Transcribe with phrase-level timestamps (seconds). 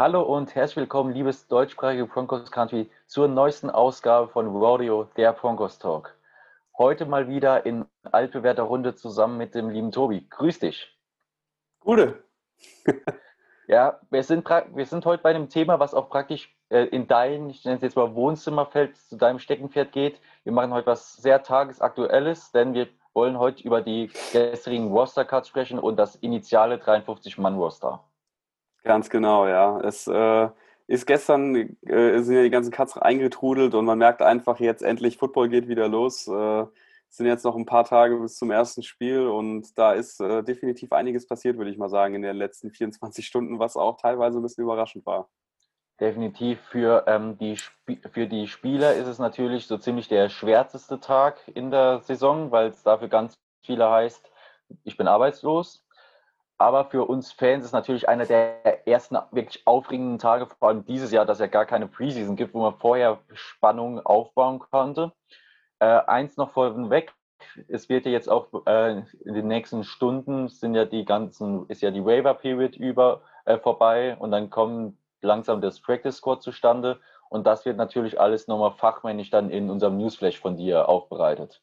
[0.00, 5.78] Hallo und herzlich willkommen, liebes deutschsprachige Broncos Country, zur neuesten Ausgabe von Rodeo, der Broncos
[5.78, 6.16] Talk.
[6.78, 10.26] Heute mal wieder in altbewährter Runde zusammen mit dem lieben Tobi.
[10.30, 10.96] Grüß dich.
[11.80, 12.24] Gute.
[13.68, 17.50] ja, wir sind, wir sind heute bei einem Thema, was auch praktisch äh, in dein,
[17.50, 20.18] ich nenne es jetzt mal Wohnzimmerfeld, zu deinem Steckenpferd geht.
[20.44, 25.78] Wir machen heute was sehr tagesaktuelles, denn wir wollen heute über die gestrigen Roster-Cuts sprechen
[25.78, 28.02] und das initiale 53-Mann-Roster.
[28.82, 29.80] Ganz genau, ja.
[29.80, 30.48] Es äh,
[30.86, 35.18] ist gestern, äh, sind ja die ganzen Cuts eingetrudelt und man merkt einfach jetzt endlich,
[35.18, 36.26] Football geht wieder los.
[36.26, 36.64] Äh,
[37.10, 40.42] es sind jetzt noch ein paar Tage bis zum ersten Spiel und da ist äh,
[40.42, 44.38] definitiv einiges passiert, würde ich mal sagen, in den letzten 24 Stunden, was auch teilweise
[44.38, 45.28] ein bisschen überraschend war.
[46.00, 47.56] Definitiv für, ähm, die,
[48.12, 52.68] für die Spieler ist es natürlich so ziemlich der schwärzeste Tag in der Saison, weil
[52.68, 54.30] es dafür ganz viele heißt,
[54.84, 55.84] ich bin arbeitslos.
[56.60, 61.10] Aber für uns Fans ist natürlich einer der ersten wirklich aufregenden Tage, vor allem dieses
[61.10, 65.12] Jahr, dass es ja gar keine Preseason gibt, wo man vorher Spannung aufbauen konnte.
[65.78, 67.14] Äh, eins noch vorweg,
[67.68, 71.80] es wird ja jetzt auch äh, in den nächsten Stunden sind ja die ganzen, ist
[71.80, 77.00] ja die Waiver Period über äh, vorbei und dann kommen langsam das Practice Squad zustande.
[77.30, 81.62] Und das wird natürlich alles nochmal fachmännisch dann in unserem Newsflash von dir aufbereitet.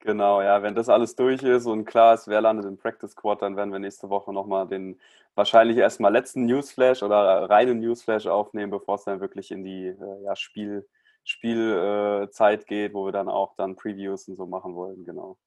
[0.00, 3.42] Genau, ja, wenn das alles durch ist und klar ist, wer landet im Practice Squad,
[3.42, 5.00] dann werden wir nächste Woche nochmal den
[5.34, 10.22] wahrscheinlich erstmal letzten Newsflash oder reinen Newsflash aufnehmen, bevor es dann wirklich in die äh,
[10.24, 10.86] ja, Spiel,
[11.24, 15.38] Spielzeit äh, geht, wo wir dann auch dann Previews und so machen wollen, genau.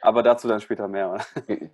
[0.00, 1.18] Aber dazu dann später mehr.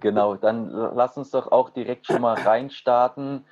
[0.00, 3.44] Genau, dann lass uns doch auch direkt schon mal reinstarten.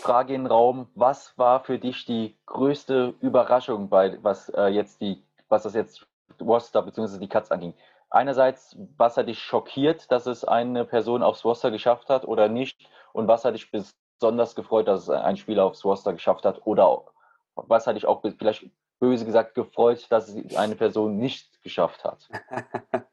[0.00, 5.00] Frage in den Raum, was war für dich die größte Überraschung bei was äh, jetzt
[5.00, 6.06] die, was das jetzt
[6.40, 7.18] Roster bzw.
[7.18, 7.74] die Cuts anging?
[8.10, 12.88] Einerseits, was hat dich schockiert, dass es eine Person aufs Roster geschafft hat oder nicht?
[13.12, 16.64] Und was hat dich besonders gefreut, dass es ein Spieler aufs Roster geschafft hat?
[16.64, 17.04] Oder
[17.56, 18.70] was hat dich auch vielleicht
[19.00, 22.28] böse gesagt gefreut, dass es eine Person nicht geschafft hat?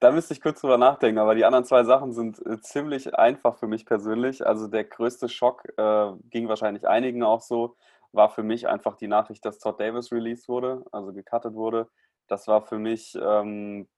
[0.00, 3.56] da müsste ich kurz drüber nachdenken, aber die anderen zwei Sachen sind äh, ziemlich einfach
[3.56, 4.46] für mich persönlich.
[4.46, 7.76] Also der größte Schock äh, ging wahrscheinlich einigen auch so,
[8.12, 11.88] war für mich einfach die Nachricht, dass Todd Davis released wurde, also gecuttet wurde.
[12.28, 13.88] Das war für mich, ähm,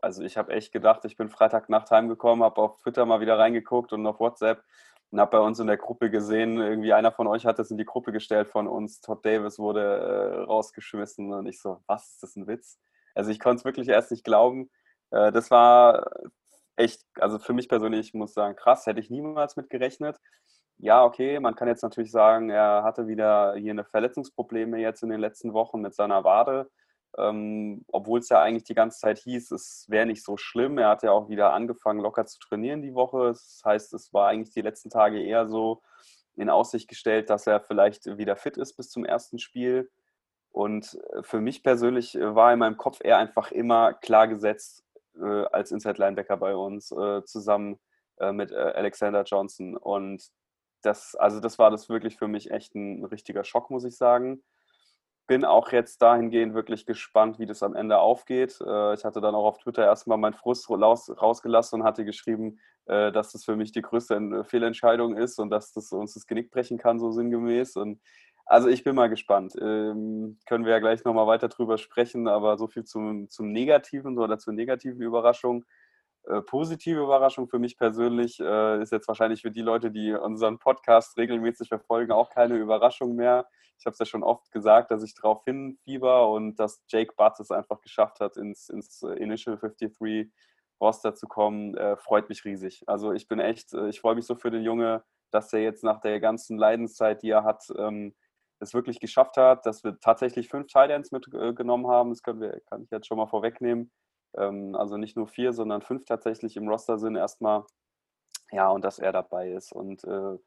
[0.00, 3.92] also ich habe echt gedacht, ich bin Freitagnacht heimgekommen, habe auf Twitter mal wieder reingeguckt
[3.92, 4.62] und auf WhatsApp
[5.10, 7.76] und habe bei uns in der Gruppe gesehen, irgendwie einer von euch hat das in
[7.76, 12.22] die Gruppe gestellt von uns, Todd Davis wurde äh, rausgeschmissen und ich so, was, ist
[12.22, 12.78] das ein Witz?
[13.14, 14.70] Also ich konnte es wirklich erst nicht glauben.
[15.10, 16.10] Äh, das war
[16.76, 20.18] echt, also für mich persönlich, ich muss sagen, krass, hätte ich niemals mit gerechnet.
[20.78, 25.10] Ja, okay, man kann jetzt natürlich sagen, er hatte wieder hier eine Verletzungsprobleme jetzt in
[25.10, 26.70] den letzten Wochen mit seiner Wade.
[27.18, 30.78] Ähm, Obwohl es ja eigentlich die ganze Zeit hieß, es wäre nicht so schlimm.
[30.78, 33.28] Er hat ja auch wieder angefangen, locker zu trainieren die Woche.
[33.28, 35.82] Das heißt, es war eigentlich die letzten Tage eher so
[36.36, 39.90] in Aussicht gestellt, dass er vielleicht wieder fit ist bis zum ersten Spiel.
[40.50, 44.84] Und äh, für mich persönlich äh, war in meinem Kopf eher einfach immer klar gesetzt
[45.16, 47.78] äh, als Inside Linebacker bei uns, äh, zusammen
[48.18, 49.76] äh, mit äh, Alexander Johnson.
[49.76, 50.30] Und
[50.82, 54.42] das, also das war das wirklich für mich echt ein richtiger Schock, muss ich sagen
[55.26, 58.60] bin auch jetzt dahingehend wirklich gespannt, wie das am Ende aufgeht.
[58.60, 63.12] Äh, ich hatte dann auch auf Twitter erstmal meinen Frust rausgelassen und hatte geschrieben, äh,
[63.12, 66.78] dass das für mich die größte Fehlentscheidung ist und dass das uns das Genick brechen
[66.78, 67.76] kann, so sinngemäß.
[67.76, 68.00] Und
[68.46, 69.54] also ich bin mal gespannt.
[69.60, 74.18] Ähm, können wir ja gleich nochmal weiter drüber sprechen, aber so viel zum, zum Negativen
[74.18, 75.64] oder zur negativen Überraschung.
[76.24, 80.58] Äh, positive Überraschung für mich persönlich äh, ist jetzt wahrscheinlich für die Leute, die unseren
[80.58, 83.48] Podcast regelmäßig verfolgen, auch keine Überraschung mehr.
[83.78, 87.40] Ich habe es ja schon oft gesagt, dass ich darauf hinfieber und dass Jake Butts
[87.40, 90.30] es einfach geschafft hat, ins, ins Initial 53
[90.80, 92.84] Roster zu kommen, äh, freut mich riesig.
[92.86, 95.02] Also ich bin echt, äh, ich freue mich so für den Junge,
[95.32, 98.14] dass er jetzt nach der ganzen Leidenszeit, die er hat, ähm,
[98.60, 102.10] es wirklich geschafft hat, dass wir tatsächlich fünf Titans mitgenommen haben.
[102.10, 103.90] Das können wir, kann ich jetzt schon mal vorwegnehmen
[104.36, 107.64] ähm, also nicht nur vier, sondern fünf tatsächlich im Roster sind erstmal.
[108.50, 109.72] Ja, und dass er dabei ist.
[109.72, 110.38] Und äh,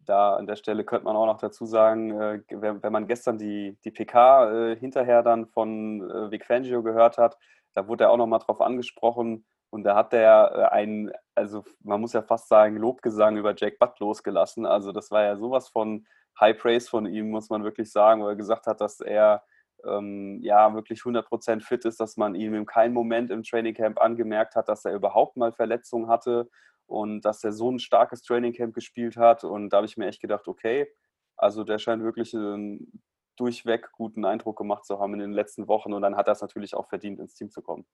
[0.00, 3.38] da an der Stelle könnte man auch noch dazu sagen, äh, wenn, wenn, man gestern
[3.38, 7.38] die, die PK äh, hinterher dann von äh, Vic Fangio gehört hat,
[7.74, 12.00] da wurde er auch nochmal drauf angesprochen und da hat er äh, einen, also man
[12.00, 14.66] muss ja fast sagen, Lobgesang über Jack Butt losgelassen.
[14.66, 16.06] Also das war ja sowas von
[16.40, 19.42] High Praise von ihm, muss man wirklich sagen, wo er gesagt hat, dass er
[19.84, 24.56] ähm, ja wirklich 100% fit ist, dass man ihm in keinem Moment im Trainingcamp angemerkt
[24.56, 26.48] hat, dass er überhaupt mal Verletzungen hatte
[26.86, 29.44] und dass er so ein starkes Trainingcamp gespielt hat.
[29.44, 30.88] Und da habe ich mir echt gedacht, okay,
[31.36, 33.02] also der scheint wirklich einen
[33.36, 36.40] durchweg guten Eindruck gemacht zu haben in den letzten Wochen und dann hat er es
[36.40, 37.86] natürlich auch verdient, ins Team zu kommen.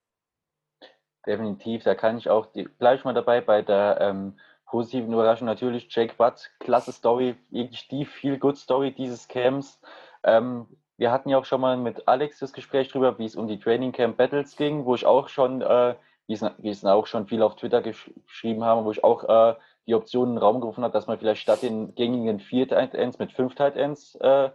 [1.27, 5.89] Definitiv, da kann ich auch die, gleich mal dabei bei der ähm, positiven Überraschungen natürlich
[5.91, 9.81] Jake Butt, klasse Story, wirklich die viel Good Story dieses Camps.
[10.25, 10.67] Ähm,
[11.03, 13.59] wir hatten ja auch schon mal mit Alex das Gespräch darüber, wie es um die
[13.59, 15.97] Training Camp Battles ging, wo ich auch schon, äh,
[16.29, 19.25] wie, es, wie es auch schon viel auf Twitter gesch geschrieben haben, wo ich auch
[19.25, 19.57] äh,
[19.89, 22.95] die Option in den Raum gerufen habe, dass man vielleicht statt den gängigen vier Tight
[22.95, 24.51] Ends mit fünf Tight Ends äh,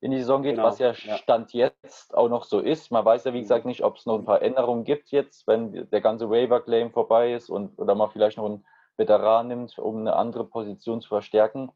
[0.00, 2.90] in die Saison geht, genau, was ja, Stand jetzt auch noch so ist.
[2.90, 5.88] Man weiß ja, wie gesagt, nicht, ob es noch ein paar Änderungen gibt jetzt, wenn
[5.90, 10.16] der ganze Waiver-Claim vorbei ist und oder man vielleicht noch einen Veteran nimmt, um eine
[10.16, 11.70] andere Position zu verstärken.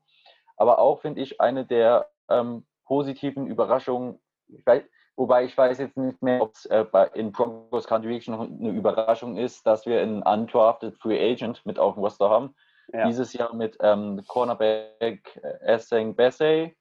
[0.56, 4.18] Aber auch finde ich eine der ähm, positiven Überraschungen,
[4.48, 4.82] ich weiß,
[5.14, 9.36] wobei ich weiß jetzt nicht mehr, ob es äh, in Broncos Country noch eine Überraschung
[9.36, 12.54] ist, dass wir einen undrafted Free Agent mit auf dem Roster haben.
[12.92, 13.06] Ja.
[13.06, 16.74] Dieses Jahr mit ähm, Cornerback Esseng Bessay.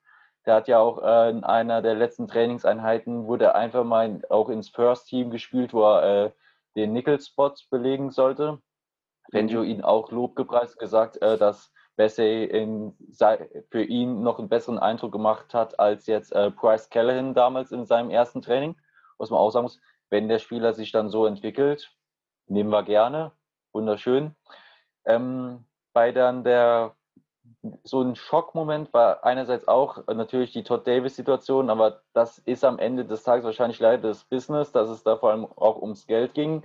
[0.45, 4.69] Der hat ja auch äh, in einer der letzten Trainingseinheiten, wurde einfach mal auch ins
[4.69, 6.31] First Team gespielt, wo er äh,
[6.77, 8.61] den Nickel-Spot belegen sollte.
[9.29, 12.95] Benjo ihn auch Lob gepreist, gesagt, äh, dass Bessay in,
[13.69, 17.85] für ihn noch einen besseren Eindruck gemacht hat als jetzt äh, Bryce Callahan damals in
[17.85, 18.77] seinem ersten Training.
[19.17, 21.91] Was man auch sagen muss, wenn der Spieler sich dann so entwickelt,
[22.47, 23.33] nehmen wir gerne.
[23.73, 24.35] Wunderschön.
[25.05, 26.95] Ähm, bei dann der
[27.83, 33.05] so ein Schockmoment war einerseits auch natürlich die Todd Davis-Situation, aber das ist am Ende
[33.05, 36.63] des Tages wahrscheinlich leider das Business, dass es da vor allem auch ums Geld ging.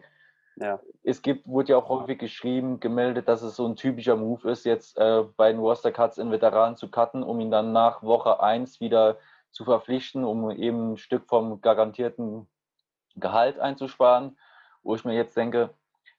[0.56, 0.80] Ja.
[1.02, 4.64] Es gibt, wurde ja auch häufig geschrieben, gemeldet, dass es so ein typischer Move ist,
[4.64, 8.40] jetzt äh, bei den Roster Cuts in Veteranen zu cutten, um ihn dann nach Woche
[8.40, 9.18] 1 wieder
[9.50, 12.48] zu verpflichten, um eben ein Stück vom garantierten
[13.16, 14.38] Gehalt einzusparen.
[14.82, 15.70] Wo ich mir jetzt denke,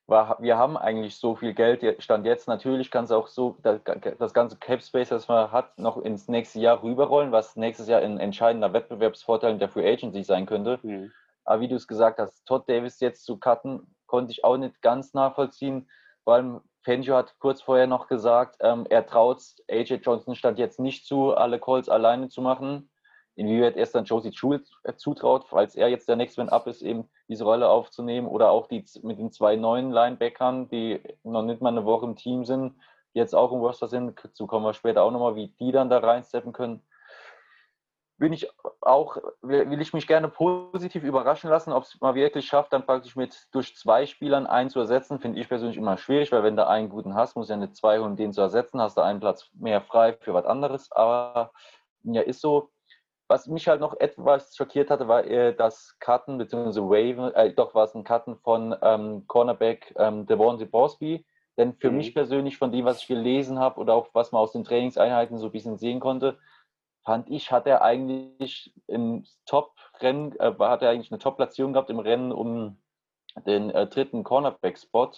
[0.05, 4.33] war, wir haben eigentlich so viel Geld, Stand jetzt natürlich kann es auch so, das
[4.33, 8.19] ganze Cap Space, das man hat, noch ins nächste Jahr rüberrollen, was nächstes Jahr ein
[8.19, 10.79] entscheidender Wettbewerbsvorteil der Free Agency sein könnte.
[10.83, 11.11] Mhm.
[11.45, 14.79] Aber wie du es gesagt hast, Todd Davis jetzt zu cutten, konnte ich auch nicht
[14.83, 15.89] ganz nachvollziehen.
[16.23, 21.07] Vor allem hat kurz vorher noch gesagt, ähm, er traut AJ Johnson stand jetzt nicht
[21.07, 22.91] zu, alle Calls alleine zu machen.
[23.35, 24.63] Inwieweit er es dann Josie Schul
[24.97, 28.67] zutraut, falls er jetzt der Next Man Up ist, eben diese Rolle aufzunehmen oder auch
[28.67, 32.75] die mit den zwei neuen Linebackern, die noch nicht mal eine Woche im Team sind,
[33.13, 35.97] jetzt auch im Roster sind, dazu kommen wir später auch nochmal, wie die dann da
[35.97, 36.83] reinsteppen können
[38.23, 38.47] bin ich
[38.79, 43.17] auch, will ich mich gerne positiv überraschen lassen, ob es mal wirklich schafft, dann praktisch
[43.17, 46.65] mit durch zwei Spielern einen zu ersetzen, finde ich persönlich immer schwierig, weil wenn du
[46.65, 49.49] einen guten hast, muss ja nicht zwei und den zu ersetzen, hast du einen Platz
[49.55, 50.89] mehr frei für was anderes.
[50.93, 51.51] Aber
[52.03, 52.69] ja, ist so.
[53.27, 57.75] Was mich halt noch etwas schockiert hatte, war äh, das Karten, beziehungsweise Waven, äh, doch
[57.75, 61.25] war es ein Karten von ähm, Cornerback ähm, Devon Bosby.
[61.57, 61.97] Denn für mhm.
[61.97, 65.37] mich persönlich, von dem, was ich gelesen habe oder auch was man aus den Trainingseinheiten
[65.39, 66.37] so ein bisschen sehen konnte,
[67.03, 71.99] fand ich, hat er eigentlich im Top-Rennen, äh, hat er eigentlich eine Top-Platzierung gehabt im
[71.99, 72.81] Rennen um
[73.45, 75.11] den äh, dritten Cornerback-Spot,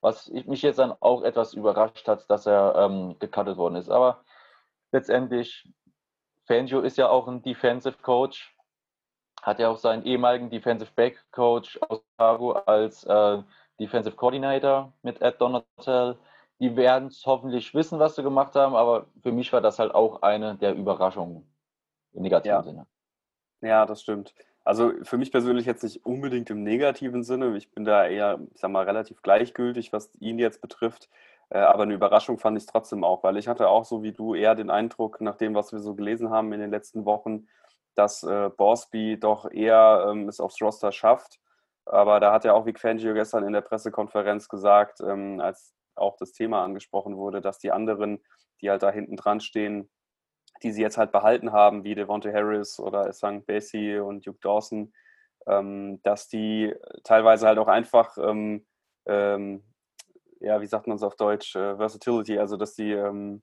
[0.00, 3.88] was mich jetzt dann auch etwas überrascht hat, dass er ähm, gecuttet worden ist.
[3.88, 4.24] Aber
[4.90, 5.68] letztendlich,
[6.46, 8.54] Fangio ist ja auch ein Defensive Coach,
[9.42, 13.42] hat ja auch seinen ehemaligen Defensive Back Coach aus Chicago als äh,
[13.80, 16.18] Defensive Coordinator mit Ed Donatel
[16.62, 19.92] die werden es hoffentlich wissen, was sie gemacht haben, aber für mich war das halt
[19.92, 21.44] auch eine der Überraschungen
[22.12, 22.62] im negativen ja.
[22.62, 22.86] Sinne.
[23.62, 24.32] Ja, das stimmt.
[24.62, 27.56] Also für mich persönlich jetzt nicht unbedingt im negativen Sinne.
[27.56, 31.10] Ich bin da eher, ich sag mal, relativ gleichgültig, was ihn jetzt betrifft.
[31.50, 34.12] Äh, aber eine Überraschung fand ich es trotzdem auch, weil ich hatte auch so wie
[34.12, 37.48] du eher den Eindruck, nach dem, was wir so gelesen haben in den letzten Wochen,
[37.96, 41.40] dass äh, Borsby doch eher ähm, es aufs Roster schafft.
[41.86, 46.16] Aber da hat ja auch Vic Fangio gestern in der Pressekonferenz gesagt, ähm, als auch
[46.16, 48.22] das Thema angesprochen wurde, dass die anderen,
[48.60, 49.90] die halt da hinten dran stehen,
[50.62, 54.92] die sie jetzt halt behalten haben, wie Devonte Harris oder Sang Basie und Duke Dawson,
[55.46, 58.66] ähm, dass die teilweise halt auch einfach, ähm,
[59.06, 59.64] ähm,
[60.40, 63.42] ja, wie sagt man es auf Deutsch, äh, Versatility, also dass die ähm,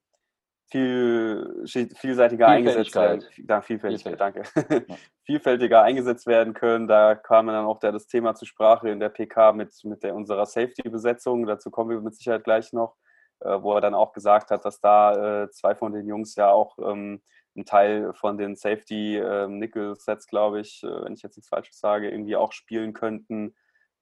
[0.70, 1.64] viel,
[1.96, 3.24] vielseitiger eingesetzt werden.
[3.38, 4.42] Da, Vielfältigkeit, danke.
[4.54, 4.96] Ja.
[5.24, 6.86] Vielfältiger eingesetzt werden können.
[6.86, 10.14] Da kam dann auch der, das Thema zur Sprache in der PK mit, mit der,
[10.14, 11.46] unserer Safety-Besetzung.
[11.46, 12.96] Dazu kommen wir mit Sicherheit gleich noch,
[13.40, 16.50] äh, wo er dann auch gesagt hat, dass da äh, zwei von den Jungs ja
[16.50, 17.20] auch ähm,
[17.56, 22.10] ein Teil von den Safety-Nickel-Sets, ähm, glaube ich, äh, wenn ich jetzt nichts Falsches sage,
[22.10, 23.56] irgendwie auch spielen könnten.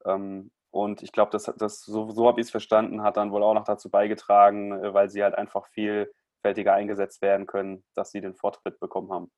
[0.05, 3.43] Ähm, und ich glaube, das, das, so, so habe ich es verstanden, hat dann wohl
[3.43, 8.11] auch noch dazu beigetragen, äh, weil sie halt einfach viel vielfältiger eingesetzt werden können, dass
[8.11, 9.30] sie den Vortritt bekommen haben.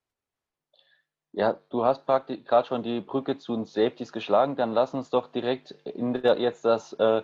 [1.32, 4.56] Ja, du hast praktisch gerade schon die Brücke zu den Safeties geschlagen.
[4.56, 7.22] Dann lass uns doch direkt in der, jetzt das äh,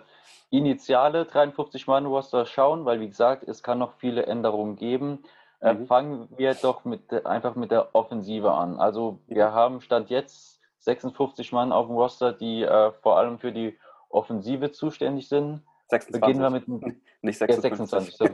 [0.49, 5.23] initiale 53-Mann-Roster schauen, weil wie gesagt, es kann noch viele Änderungen geben.
[5.59, 5.87] Äh, mhm.
[5.87, 8.79] Fangen wir doch mit, einfach mit der Offensive an.
[8.79, 13.51] Also wir haben Stand jetzt 56 Mann auf dem Roster, die äh, vor allem für
[13.51, 13.77] die
[14.09, 15.63] Offensive zuständig sind.
[15.89, 16.21] 26.
[16.21, 16.67] Beginnen wir mit
[17.21, 18.17] nicht 26.
[18.17, 18.31] 26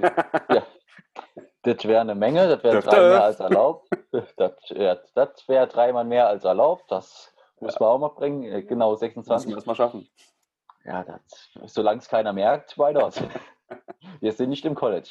[0.49, 0.63] ja.
[1.63, 3.89] Das wäre eine Menge, das wäre drei mehr als erlaubt.
[4.37, 4.55] Das,
[5.15, 6.83] das wäre dreimal mehr als erlaubt.
[6.91, 8.43] Das muss man auch mal bringen.
[8.43, 9.47] Äh, genau, 26.
[9.47, 10.07] Müssen wir das mal schaffen.
[10.85, 11.03] Ja,
[11.65, 13.15] solange es keiner merkt, why not?
[14.19, 15.09] wir sind nicht im College.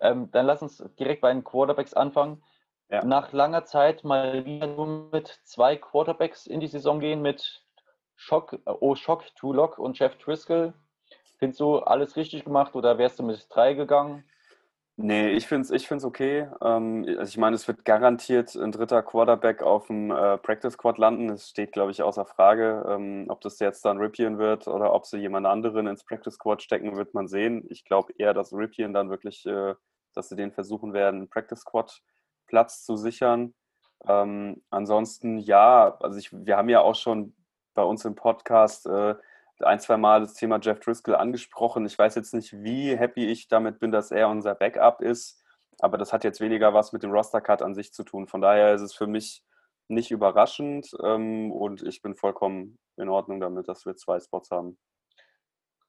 [0.00, 2.42] Ähm, dann lass uns direkt bei den Quarterbacks anfangen.
[2.90, 3.04] Ja.
[3.04, 7.64] Nach langer Zeit mal wieder nur mit zwei Quarterbacks in die Saison gehen, mit
[8.16, 10.74] Schock, oh Schock, Lock und Jeff Driscoll.
[11.38, 14.24] Findest du alles richtig gemacht oder wärst du mit drei gegangen?
[14.96, 16.48] Nee, ich finde es ich find's okay.
[16.60, 20.98] Ähm, also ich meine, es wird garantiert ein dritter Quarterback auf dem äh, Practice Squad
[20.98, 21.30] landen.
[21.30, 22.84] Es steht, glaube ich, außer Frage.
[22.86, 26.62] Ähm, ob das jetzt dann Ripien wird oder ob sie jemand anderen ins Practice Squad
[26.62, 27.64] stecken, wird man sehen.
[27.70, 29.74] Ich glaube eher, dass Ripien dann wirklich, äh,
[30.14, 32.02] dass sie den versuchen werden, Practice Squad
[32.46, 33.54] Platz zu sichern.
[34.06, 37.34] Ähm, ansonsten ja, also ich, wir haben ja auch schon
[37.74, 39.14] bei uns im Podcast äh,
[39.62, 41.86] ein, zwei Mal das Thema Jeff Driscoll angesprochen.
[41.86, 45.42] Ich weiß jetzt nicht, wie happy ich damit bin, dass er unser Backup ist,
[45.78, 48.26] aber das hat jetzt weniger was mit dem Roster-Cut an sich zu tun.
[48.26, 49.44] Von daher ist es für mich
[49.88, 54.78] nicht überraschend ähm, und ich bin vollkommen in Ordnung damit, dass wir zwei Spots haben.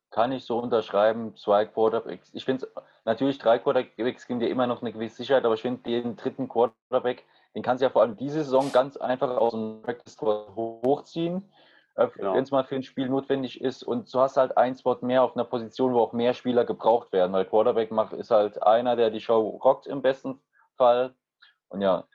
[0.10, 2.30] Kann ich so unterschreiben, zwei Quarterbacks.
[2.34, 2.68] Ich finde
[3.06, 6.50] natürlich drei Quarterbacks geben dir immer noch eine gewisse Sicherheit, aber ich finde den dritten
[6.50, 7.26] Quarterback,
[7.56, 11.50] den kannst du ja vor allem diese Saison ganz einfach aus dem Practice hochziehen
[11.96, 12.34] äh, genau.
[12.34, 13.84] wenn es mal für ein Spiel notwendig ist.
[13.84, 17.12] Und du hast halt ein Spot mehr auf einer Position, wo auch mehr Spieler gebraucht
[17.12, 20.42] werden, weil Quarterback macht, ist halt einer, der die Show rockt im besten
[20.78, 21.14] Fall.
[21.70, 22.06] Und ja,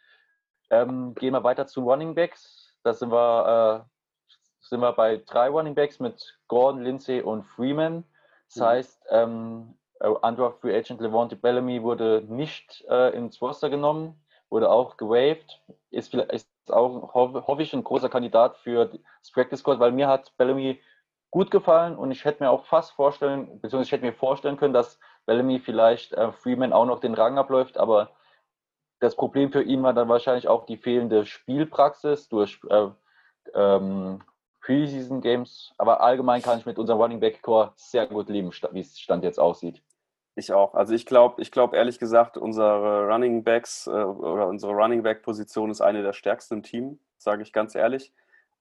[0.70, 2.74] ähm, gehen wir weiter zu Running Backs.
[2.82, 4.28] Da sind wir, äh,
[4.60, 8.04] sind wir bei drei Running Backs mit Gordon, Lindsay und Freeman.
[8.48, 8.64] Das mhm.
[8.64, 14.70] heißt, ähm, äh, Undraft Free Agent Levante Bellamy wurde nicht äh, ins Roster genommen, wurde
[14.70, 15.60] auch gewaved.
[15.90, 20.36] Ist, ist auch, hoffe ich, ein großer Kandidat für das Practice Squad, weil mir hat
[20.36, 20.80] Bellamy
[21.30, 24.74] gut gefallen und ich hätte mir auch fast vorstellen, beziehungsweise ich hätte mir vorstellen können,
[24.74, 28.10] dass Bellamy vielleicht äh, Freeman auch noch den Rang abläuft, aber
[29.00, 32.88] das Problem für ihn war dann wahrscheinlich auch die fehlende Spielpraxis durch äh,
[33.54, 34.22] ähm,
[34.60, 35.72] Preseason Games.
[35.78, 39.22] Aber allgemein kann ich mit unserem Running Back Core sehr gut leben, wie es Stand
[39.22, 39.82] jetzt aussieht.
[40.38, 40.74] Ich auch.
[40.74, 45.22] Also ich glaube, ich glaube ehrlich gesagt, unsere Running Backs äh, oder unsere Running Back
[45.22, 48.12] Position ist eine der stärksten im Team, sage ich ganz ehrlich.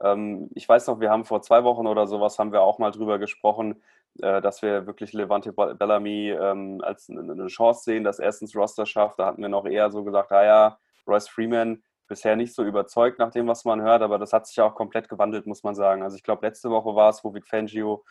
[0.02, 2.92] Ähm, ich weiß noch, wir haben vor zwei Wochen oder sowas haben wir auch mal
[2.92, 3.84] drüber gesprochen,
[4.22, 8.56] äh, dass wir wirklich Levante Bellamy ähm, als eine Chance sehen, dass er es ins
[8.56, 9.20] Roster schafft.
[9.20, 13.20] Da hatten wir noch eher so gesagt, ah ja, Royce Freeman bisher nicht so überzeugt
[13.20, 16.04] nach dem, was man hört, aber das hat sich auch komplett gewandelt, muss man sagen.
[16.04, 18.06] Also ich glaube, letzte Woche war es, wo Vic Fangio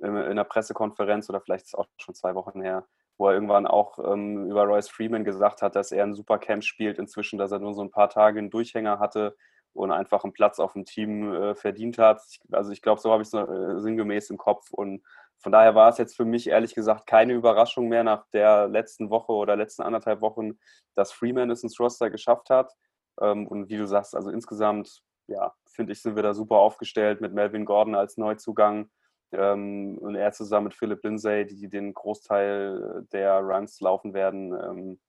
[0.00, 2.86] in der Pressekonferenz oder vielleicht ist auch schon zwei Wochen her,
[3.18, 6.64] wo er irgendwann auch ähm, über Royce Freeman gesagt hat, dass er ein super Camp
[6.64, 9.36] spielt inzwischen, dass er nur so ein paar Tage einen Durchhänger hatte
[9.74, 12.22] und einfach einen Platz auf dem Team äh, verdient hat.
[12.52, 15.02] Also ich glaube, so habe ich es äh, sinngemäß im Kopf und
[15.40, 19.10] von daher war es jetzt für mich ehrlich gesagt keine Überraschung mehr nach der letzten
[19.10, 20.58] Woche oder letzten anderthalb Wochen,
[20.94, 22.72] dass Freeman es ins Roster geschafft hat.
[23.20, 27.20] Ähm, und wie du sagst, also insgesamt, ja, finde ich, sind wir da super aufgestellt
[27.20, 28.90] mit Melvin Gordon als Neuzugang
[29.32, 35.00] ähm, und er zusammen mit Philip Lindsay, die den Großteil der Runs laufen werden, ähm,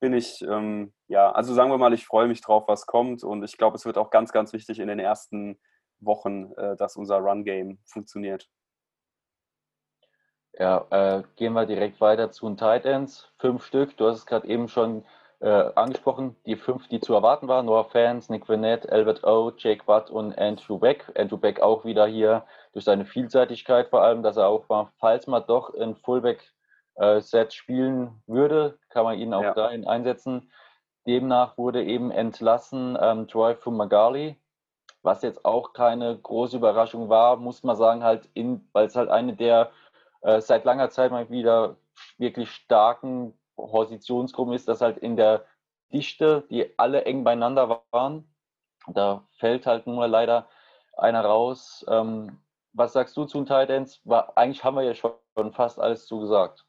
[0.00, 3.42] bin ich, ähm, ja, also sagen wir mal, ich freue mich drauf, was kommt und
[3.42, 5.58] ich glaube, es wird auch ganz, ganz wichtig in den ersten
[6.00, 8.48] Wochen, äh, dass unser Run-Game funktioniert.
[10.58, 13.32] Ja, äh, gehen wir direkt weiter zu den Titans.
[13.38, 15.04] Fünf Stück, du hast es gerade eben schon
[15.44, 19.84] äh, angesprochen, die fünf, die zu erwarten waren, Noah Fans, Nick Vanette, Albert O, Jake
[19.84, 21.12] Butt und Andrew Beck.
[21.18, 25.26] Andrew Beck auch wieder hier durch seine Vielseitigkeit vor allem, dass er auch mal, falls
[25.26, 29.52] man doch ein Fullback-Set äh, spielen würde, kann man ihn auch ja.
[29.52, 30.50] dahin einsetzen.
[31.06, 34.38] Demnach wurde eben entlassen ähm, Troy Fumagali,
[35.02, 38.30] was jetzt auch keine große Überraschung war, muss man sagen, halt
[38.72, 39.70] weil es halt eine der
[40.22, 41.76] äh, seit langer Zeit mal wieder
[42.16, 45.44] wirklich starken Positionsgruppen ist, dass halt in der
[45.92, 48.28] Dichte, die alle eng beieinander waren,
[48.86, 50.48] da fällt halt nur leider
[50.96, 51.84] einer raus.
[51.88, 52.40] Ähm,
[52.72, 54.02] was sagst du zu den Titans?
[54.34, 56.66] Eigentlich haben wir ja schon fast alles zugesagt.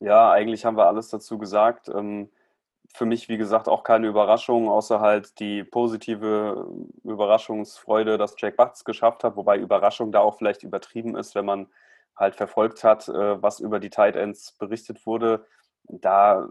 [0.00, 1.88] Ja, eigentlich haben wir alles dazu gesagt.
[1.88, 2.30] Ähm,
[2.94, 6.66] für mich, wie gesagt, auch keine Überraschung, außer halt die positive
[7.04, 11.68] Überraschungsfreude, dass Jack Butts geschafft hat, wobei Überraschung da auch vielleicht übertrieben ist, wenn man
[12.16, 15.44] halt verfolgt hat, äh, was über die Tight Ends berichtet wurde
[15.88, 16.48] da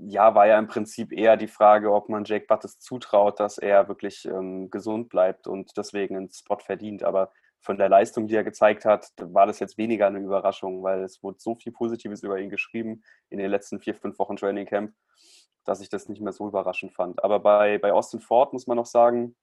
[0.00, 3.88] ja, war ja im Prinzip eher die Frage, ob man Jake Buttes zutraut, dass er
[3.88, 7.02] wirklich ähm, gesund bleibt und deswegen einen Spot verdient.
[7.02, 11.02] Aber von der Leistung, die er gezeigt hat, war das jetzt weniger eine Überraschung, weil
[11.02, 14.66] es wurde so viel Positives über ihn geschrieben in den letzten vier, fünf Wochen Training
[14.66, 14.94] Camp,
[15.64, 17.22] dass ich das nicht mehr so überraschend fand.
[17.22, 19.36] Aber bei, bei Austin Ford muss man noch sagen,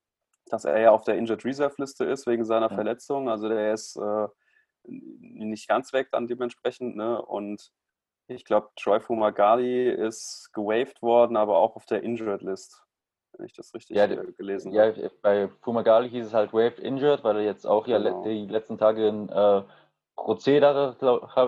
[0.47, 2.75] dass er ja auf der Injured Reserve Liste ist wegen seiner ja.
[2.75, 3.29] Verletzung.
[3.29, 4.27] Also der ist äh,
[4.87, 6.95] nicht ganz weg dann dementsprechend.
[6.95, 7.21] Ne?
[7.21, 7.71] Und
[8.27, 12.83] ich glaube, Troy Fumagalli ist gewaved worden, aber auch auf der Injured List,
[13.33, 15.01] wenn ich das richtig ja, äh, gelesen ja, habe.
[15.01, 18.23] Ja, bei Fumagalli hieß es halt waved injured, weil er jetzt auch genau.
[18.23, 19.61] ja die letzten Tage ein äh,
[20.15, 20.95] Prozedere,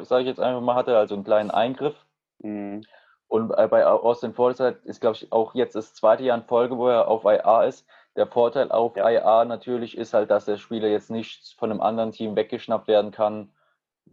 [0.03, 1.95] sage ich jetzt einfach mal, hatte, also einen kleinen Eingriff.
[2.39, 2.83] Mhm.
[3.29, 6.87] Und bei Austin Forsythe ist, glaube ich, auch jetzt das zweite Jahr in Folge, wo
[6.87, 7.85] er auf IA ist.
[8.15, 9.09] Der Vorteil auf ja.
[9.09, 13.11] IA natürlich ist halt, dass der Spieler jetzt nicht von einem anderen Team weggeschnappt werden
[13.11, 13.51] kann.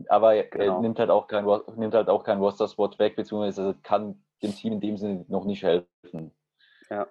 [0.08, 0.76] Aber genau.
[0.76, 1.46] er nimmt halt auch kein,
[1.76, 5.62] nimmt halt auch keinen Roster-Spot weg, beziehungsweise kann dem Team in dem Sinne noch nicht
[5.62, 6.32] helfen.
[6.90, 7.06] Ja.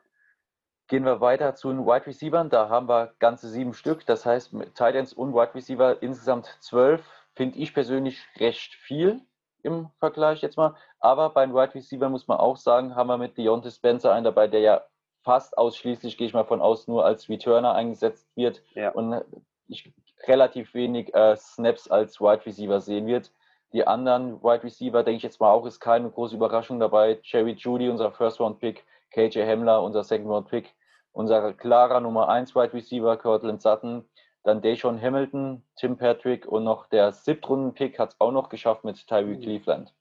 [0.88, 2.50] Gehen wir weiter zu den Wide Receivers.
[2.50, 4.06] Da haben wir ganze sieben Stück.
[4.06, 7.04] Das heißt, Titans und Wide Receiver insgesamt zwölf.
[7.34, 9.22] Finde ich persönlich recht viel
[9.63, 10.75] im Vergleich jetzt mal.
[11.00, 14.48] Aber beim Wide Receiver muss man auch sagen, haben wir mit Deontay Spencer einen dabei,
[14.48, 14.84] der ja
[15.24, 18.92] fast ausschließlich, gehe ich mal von aus, nur als Returner eingesetzt wird ja.
[18.92, 19.24] und
[19.68, 19.94] ich
[20.27, 23.32] relativ wenig äh, Snaps als Wide Receiver sehen wird.
[23.74, 27.15] Die anderen Wide Receiver, denke ich jetzt mal auch, ist keine große Überraschung dabei.
[27.24, 30.74] Cherry Judy, unser First Round Pick, KJ Hamler, unser Second Round Pick,
[31.12, 34.08] unser klarer Nummer 1 Wide Receiver, Cortland Sutton,
[34.44, 39.08] dann Deshaun Hamilton, Tim Patrick und noch der Siebtrunden-Pick hat es auch noch geschafft mit
[39.08, 39.42] Tyree mhm.
[39.42, 39.94] Cleveland.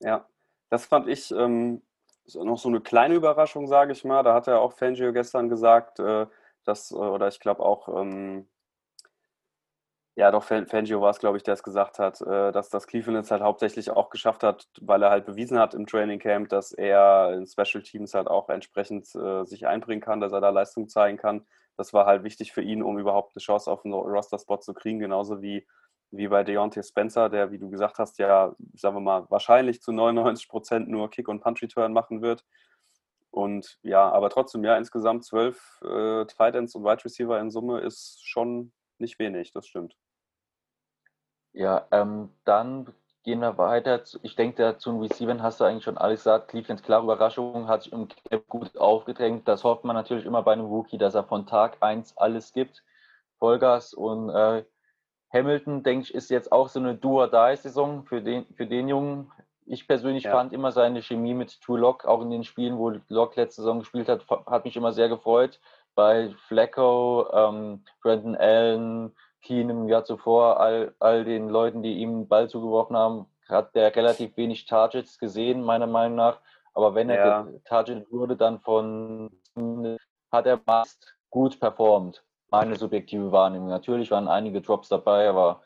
[0.00, 0.26] Ja,
[0.70, 1.82] das fand ich ähm,
[2.34, 4.22] noch so eine kleine Überraschung, sage ich mal.
[4.22, 6.26] Da hat er auch Fangio gestern gesagt, äh,
[6.64, 8.48] dass, äh, oder ich glaube auch, ähm,
[10.16, 13.24] ja, doch, Fangio war es, glaube ich, der es gesagt hat, äh, dass das Cleveland
[13.24, 16.72] es halt hauptsächlich auch geschafft hat, weil er halt bewiesen hat im Training Camp, dass
[16.72, 20.88] er in Special Teams halt auch entsprechend äh, sich einbringen kann, dass er da Leistung
[20.88, 21.44] zeigen kann.
[21.76, 25.00] Das war halt wichtig für ihn, um überhaupt eine Chance auf einen Roster-Spot zu kriegen,
[25.00, 25.66] genauso wie,
[26.12, 29.90] wie bei Deontay Spencer, der, wie du gesagt hast, ja, sagen wir mal, wahrscheinlich zu
[29.90, 32.44] 99 Prozent nur Kick- und Punch-Return machen wird.
[33.32, 37.80] Und ja, aber trotzdem, ja, insgesamt zwölf äh, Tight Ends und Wide Receiver in Summe
[37.80, 39.96] ist schon nicht wenig, das stimmt.
[41.52, 44.02] Ja, ähm, dann gehen wir weiter.
[44.22, 46.48] Ich denke, zu den Receivern hast du eigentlich schon alles gesagt.
[46.48, 49.48] Clevelands klare Überraschung hat sich im Camp gut aufgedrängt.
[49.48, 52.84] Das hofft man natürlich immer bei einem Rookie, dass er von Tag 1 alles gibt.
[53.38, 54.64] Vollgas und äh,
[55.32, 59.32] Hamilton, denke ich, ist jetzt auch so eine Do-or-Die-Saison für den, für den Jungen.
[59.66, 60.30] Ich persönlich ja.
[60.30, 63.80] fand immer seine Chemie mit True Lock, auch in den Spielen, wo Lock letzte Saison
[63.80, 65.60] gespielt hat, hat mich immer sehr gefreut.
[65.94, 72.22] Bei Flacco, ähm, Brandon Allen, Keenum im Jahr zuvor, all, all den Leuten, die ihm
[72.22, 76.40] den Ball zugeworfen haben, hat der relativ wenig Targets gesehen, meiner Meinung nach.
[76.72, 77.42] Aber wenn er ja.
[77.42, 79.30] getargetet wurde, dann von
[80.32, 82.24] hat er meist gut performt.
[82.50, 83.68] Meine subjektive Wahrnehmung.
[83.68, 85.62] Natürlich waren einige Drops dabei, aber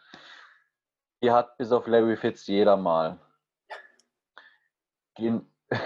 [1.22, 3.18] die hat bis auf Larry Fitz jeder mal.
[5.14, 5.52] Gehen.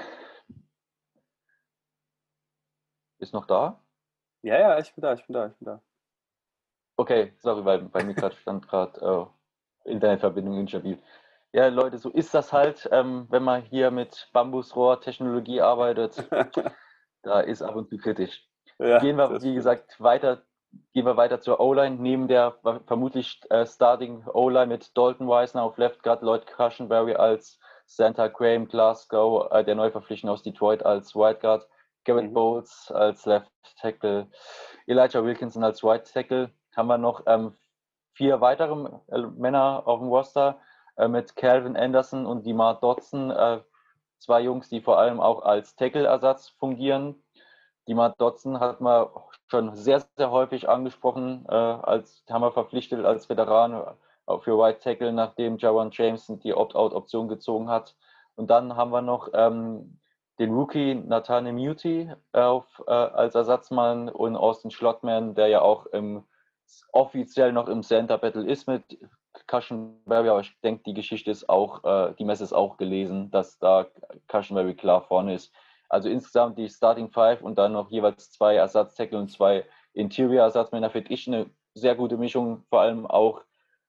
[3.19, 3.82] Ist noch da?
[4.43, 5.81] Ja, ja, ich bin da, ich bin da, ich bin da.
[6.97, 9.31] Okay, sorry, weil bei mir gerade stand gerade
[9.85, 10.99] äh, Internetverbindung instabil.
[11.53, 16.29] Ja, Leute, so ist das halt, ähm, wenn man hier mit Bambusrohr-Technologie arbeitet.
[17.23, 18.49] da ist ab und zu kritisch.
[18.79, 20.43] Ja, gehen wir, wie gesagt, weiter,
[20.93, 21.97] gehen wir weiter zur O-Line.
[21.97, 27.61] Neben der vermutlich äh, Starting O-Line mit Dalton Weisner auf Left Guard, Lloyd Cushenberry als
[27.85, 31.69] Santa Graham Glasgow, äh, der Neuverpflichtung aus Detroit als White Guard,
[32.05, 32.35] Garrett mhm.
[32.35, 34.29] Bowles als Left Tackle,
[34.87, 37.55] Elijah Wilkinson als White Tackle haben wir noch ähm,
[38.15, 40.61] vier weitere äh, Männer auf dem Roster
[40.97, 43.31] äh, mit Calvin Anderson und Dimar Dodson.
[43.31, 43.61] Äh,
[44.19, 47.23] zwei Jungs, die vor allem auch als Tackle-Ersatz fungieren.
[47.89, 49.09] Dimar Dodson hat man
[49.49, 53.73] schon sehr, sehr häufig angesprochen, äh, als haben wir verpflichtet als Veteran
[54.29, 57.97] äh, für White Tackle, nachdem Jawan Jameson die Opt-out-Option gezogen hat.
[58.37, 59.99] Und dann haben wir noch ähm,
[60.43, 66.25] den Rookie Nathaniel Muti auf, äh, als Ersatzmann und Austin Schlottman, der ja auch im
[66.93, 68.99] offiziell noch im Center Battle ist mit
[69.47, 73.59] Cushenberry, aber ich denke, die Geschichte ist auch, äh, die Messe ist auch gelesen, dass
[73.59, 73.87] da
[74.27, 75.55] Cushenberry klar vorne ist.
[75.89, 81.13] Also insgesamt die Starting Five und dann noch jeweils zwei Ersatztackle und zwei Interior-Ersatzmänner finde
[81.13, 83.43] ich eine sehr gute Mischung, vor allem auch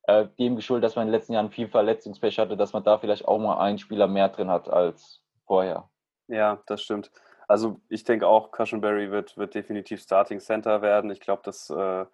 [0.04, 3.00] äh, dem geschuldet, dass man in den letzten Jahren viel Verletzungspech hatte, dass man da
[3.00, 5.89] vielleicht auch mal einen Spieler mehr drin hat als vorher.
[6.34, 7.12] Ja, das stimmt.
[7.48, 11.12] Also ich denke auch, Cushenberry wird, wird definitiv Starting Center werden.
[11.12, 12.06] Ich glaube, dass äh,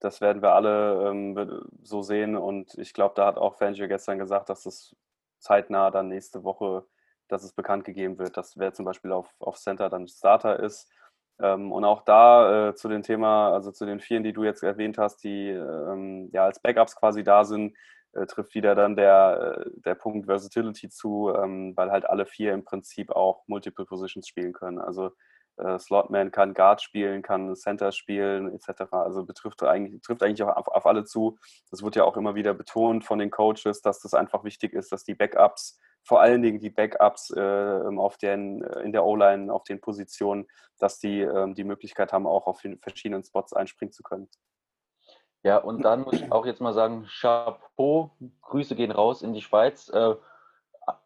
[0.00, 2.36] das werden wir alle ähm, so sehen.
[2.36, 4.96] Und ich glaube, da hat auch Fangio gestern gesagt, dass es
[5.40, 6.86] zeitnah dann nächste Woche,
[7.28, 10.90] dass es bekannt gegeben wird, dass wer zum Beispiel auf, auf Center dann Starter ist.
[11.38, 14.62] Ähm, und auch da äh, zu dem Thema, also zu den vielen, die du jetzt
[14.62, 17.76] erwähnt hast, die ähm, ja als Backups quasi da sind,
[18.16, 22.52] äh, trifft wieder dann der, äh, der Punkt Versatility zu, ähm, weil halt alle vier
[22.52, 24.78] im Prinzip auch Multiple Positions spielen können.
[24.78, 25.12] Also
[25.58, 28.92] äh, Slotman, kann Guard spielen, kann Center spielen, etc.
[28.92, 31.38] Also betrifft eigentlich, trifft eigentlich auch auf, auf alle zu.
[31.70, 34.92] Das wird ja auch immer wieder betont von den Coaches, dass das einfach wichtig ist,
[34.92, 39.64] dass die Backups, vor allen Dingen die Backups äh, auf den, in der O-Line, auf
[39.64, 40.46] den Positionen,
[40.78, 44.28] dass die äh, die Möglichkeit haben, auch auf verschiedenen Spots einspringen zu können.
[45.46, 48.10] Ja, und dann muss ich auch jetzt mal sagen, Chapeau,
[48.42, 49.88] Grüße gehen raus in die Schweiz.
[49.90, 50.16] Äh,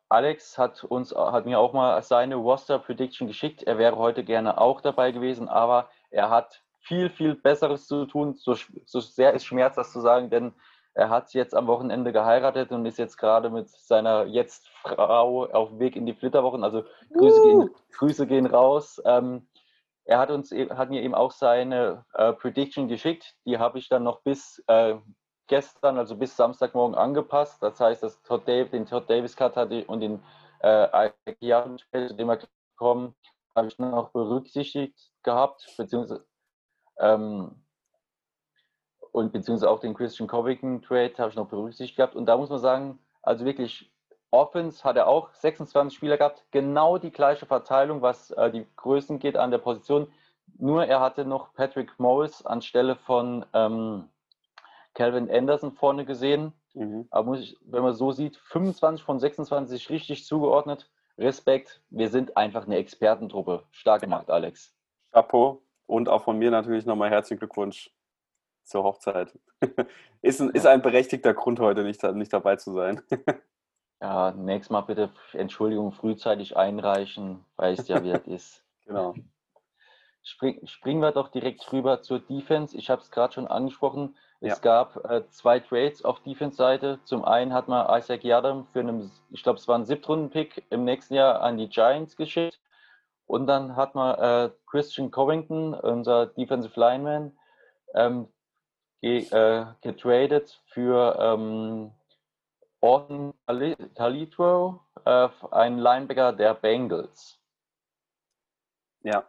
[0.09, 3.65] Alex hat uns, hat mir auch mal seine Roster Prediction geschickt.
[3.65, 8.33] Er wäre heute gerne auch dabei gewesen, aber er hat viel, viel Besseres zu tun.
[8.35, 10.55] So, so sehr ist Schmerz, das zu sagen, denn
[10.95, 15.69] er hat jetzt am Wochenende geheiratet und ist jetzt gerade mit seiner jetzt Frau auf
[15.69, 16.65] dem Weg in die Flitterwochen.
[16.65, 17.45] Also Grüße, uh.
[17.45, 19.03] gehen, Grüße gehen raus.
[19.05, 19.47] Ähm,
[20.11, 23.37] er hat uns e-, hat mir eben auch seine äh, Prediction geschickt.
[23.47, 24.97] Die habe ich dann noch bis äh,
[25.47, 27.63] gestern, also bis Samstagmorgen angepasst.
[27.63, 30.21] Das heißt, dass Todd Davis, den Todd Davis Cut hatte und den
[30.61, 31.11] äh,
[32.09, 32.41] zu dem er
[32.77, 33.15] kommen,
[33.55, 36.27] habe ich noch berücksichtigt gehabt, beziehungsweise
[36.99, 37.65] ähm,
[39.13, 42.17] und beziehungsweise auch den Christian Covington Trade habe ich noch berücksichtigt gehabt.
[42.17, 43.93] Und da muss man sagen, also wirklich
[44.31, 49.19] Offense hat er auch 26 Spieler gehabt, genau die gleiche Verteilung, was äh, die Größen
[49.19, 50.07] geht an der Position.
[50.59, 54.09] Nur er hatte noch Patrick Morris anstelle von ähm,
[54.95, 56.53] Calvin Anderson vorne gesehen.
[56.75, 57.07] Mhm.
[57.11, 60.91] Aber ich, wenn man so sieht, 25 von 26 richtig zugeordnet.
[61.19, 63.65] Respekt, wir sind einfach eine Expertentruppe.
[63.73, 64.75] Stark gemacht, Alex.
[65.13, 67.91] Chapeau und auch von mir natürlich nochmal herzlichen Glückwunsch
[68.65, 69.37] zur Hochzeit.
[70.23, 73.03] ist, ein, ist ein berechtigter Grund heute nicht, nicht dabei zu sein.
[74.01, 78.65] Ja, nächstes Mal bitte Entschuldigung frühzeitig einreichen, weißt ja, wie das ist.
[78.87, 79.15] Genau.
[80.25, 82.77] Spring, springen wir doch direkt rüber zur Defense.
[82.77, 84.17] Ich habe es gerade schon angesprochen.
[84.41, 84.63] Es ja.
[84.63, 86.99] gab äh, zwei Trades auf Defense-Seite.
[87.05, 90.83] Zum einen hat man Isaac Yadam für einen, ich glaube, es war ein Siebtrunden-Pick im
[90.83, 92.59] nächsten Jahr an die Giants geschickt.
[93.27, 97.39] Und dann hat man äh, Christian Covington, unser Defensive Lineman,
[97.95, 98.27] ähm,
[99.01, 101.93] ge, äh, getradet für ähm,
[102.81, 103.35] Orton
[103.95, 107.39] Talitro, äh, ein Linebacker der Bengals.
[109.03, 109.29] Ja.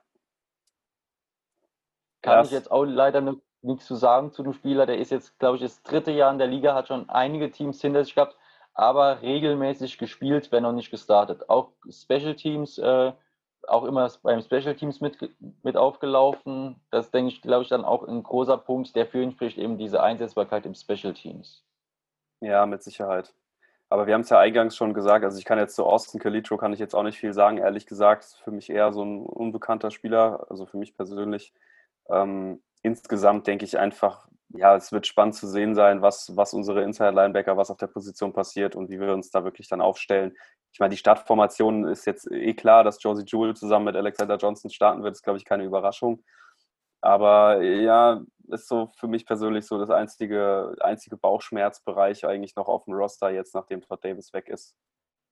[2.21, 2.47] Kann das.
[2.47, 4.85] ich jetzt auch leider nichts zu sagen zu dem Spieler.
[4.85, 7.81] Der ist jetzt, glaube ich, das dritte Jahr in der Liga, hat schon einige Teams
[7.81, 8.37] hinter sich gehabt,
[8.73, 11.49] aber regelmäßig gespielt, wenn noch nicht gestartet.
[11.49, 13.11] Auch Special Teams, äh,
[13.67, 15.17] auch immer beim Special Teams mit,
[15.63, 16.81] mit aufgelaufen.
[16.89, 19.77] Das denke ich, glaube ich, dann auch ein großer Punkt, der für ihn spricht, eben
[19.77, 21.63] diese Einsetzbarkeit im Special Teams.
[22.39, 23.33] Ja, mit Sicherheit.
[23.91, 26.55] Aber wir haben es ja eingangs schon gesagt, also ich kann jetzt zu Austin Calitro
[26.55, 28.23] kann ich jetzt auch nicht viel sagen, ehrlich gesagt.
[28.41, 31.53] Für mich eher so ein unbekannter Spieler, also für mich persönlich.
[32.09, 36.83] Ähm, insgesamt denke ich einfach, ja, es wird spannend zu sehen sein, was, was unsere
[36.83, 40.37] Inside-Linebacker, was auf der Position passiert und wie wir uns da wirklich dann aufstellen.
[40.71, 44.71] Ich meine, die Startformation ist jetzt eh klar, dass Josie Jewell zusammen mit Alexander Johnson
[44.71, 46.23] starten wird, ist, glaube ich, keine Überraschung.
[47.01, 48.21] Aber ja,
[48.51, 53.29] ist so für mich persönlich so das einzige, einzige Bauchschmerzbereich eigentlich noch auf dem Roster
[53.29, 54.75] jetzt, nachdem Todd Davis weg ist.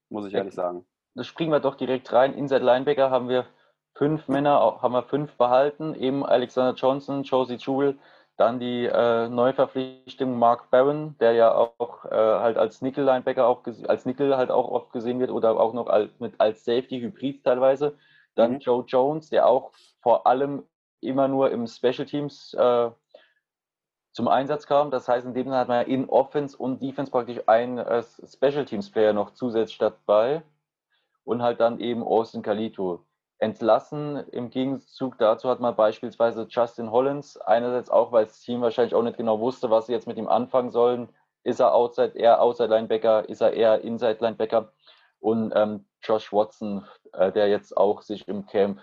[0.09, 0.85] Muss ich ehrlich sagen.
[1.15, 2.33] Das springen wir doch direkt rein.
[2.33, 3.45] Inside Linebacker haben wir
[3.93, 5.93] fünf Männer, haben wir fünf behalten.
[5.95, 7.97] Eben Alexander Johnson, Josie Jewell,
[8.37, 13.65] dann die äh, Neuverpflichtung Mark Barron, der ja auch äh, halt als Nickel Linebacker auch
[13.87, 17.43] als Nickel halt auch oft gesehen wird oder auch noch als, mit als Safety Hybrid
[17.43, 17.97] teilweise.
[18.35, 18.59] Dann mhm.
[18.59, 20.63] Joe Jones, der auch vor allem
[21.01, 22.89] immer nur im Special Teams äh,
[24.11, 24.91] zum Einsatz kam.
[24.91, 28.65] Das heißt, in dem Sinne hat man in Offense und Defense praktisch einen äh, Special
[28.65, 30.43] Teams Player noch zusätzlich dabei
[31.23, 33.05] und halt dann eben Austin Kalito.
[33.37, 38.93] Entlassen im Gegenzug dazu hat man beispielsweise Justin Hollins, einerseits auch, weil das Team wahrscheinlich
[38.93, 41.07] auch nicht genau wusste, was sie jetzt mit ihm anfangen sollen.
[41.43, 44.73] Ist er Outside, eher Outside Linebacker, ist er eher Inside Linebacker?
[45.21, 48.81] Und ähm, Josh Watson, äh, der jetzt auch sich im Camp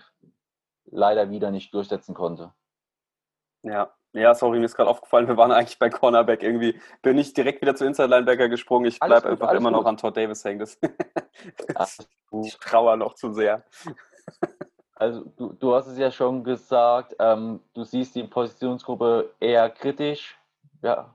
[0.85, 2.51] leider wieder nicht durchsetzen konnte.
[3.61, 6.79] Ja, ja, sorry, mir ist gerade aufgefallen, wir waren eigentlich bei Cornerback irgendwie.
[7.01, 8.85] Bin ich direkt wieder zu Inside Linebacker gesprungen.
[8.85, 9.79] Ich bleibe einfach immer gut.
[9.79, 10.59] noch an Todd Davis hängen.
[10.59, 10.79] Das,
[11.75, 12.09] das
[12.43, 13.63] ich trauer noch zu sehr.
[14.95, 20.37] Also du, du hast es ja schon gesagt, ähm, du siehst die Positionsgruppe eher kritisch.
[20.81, 21.13] Ja,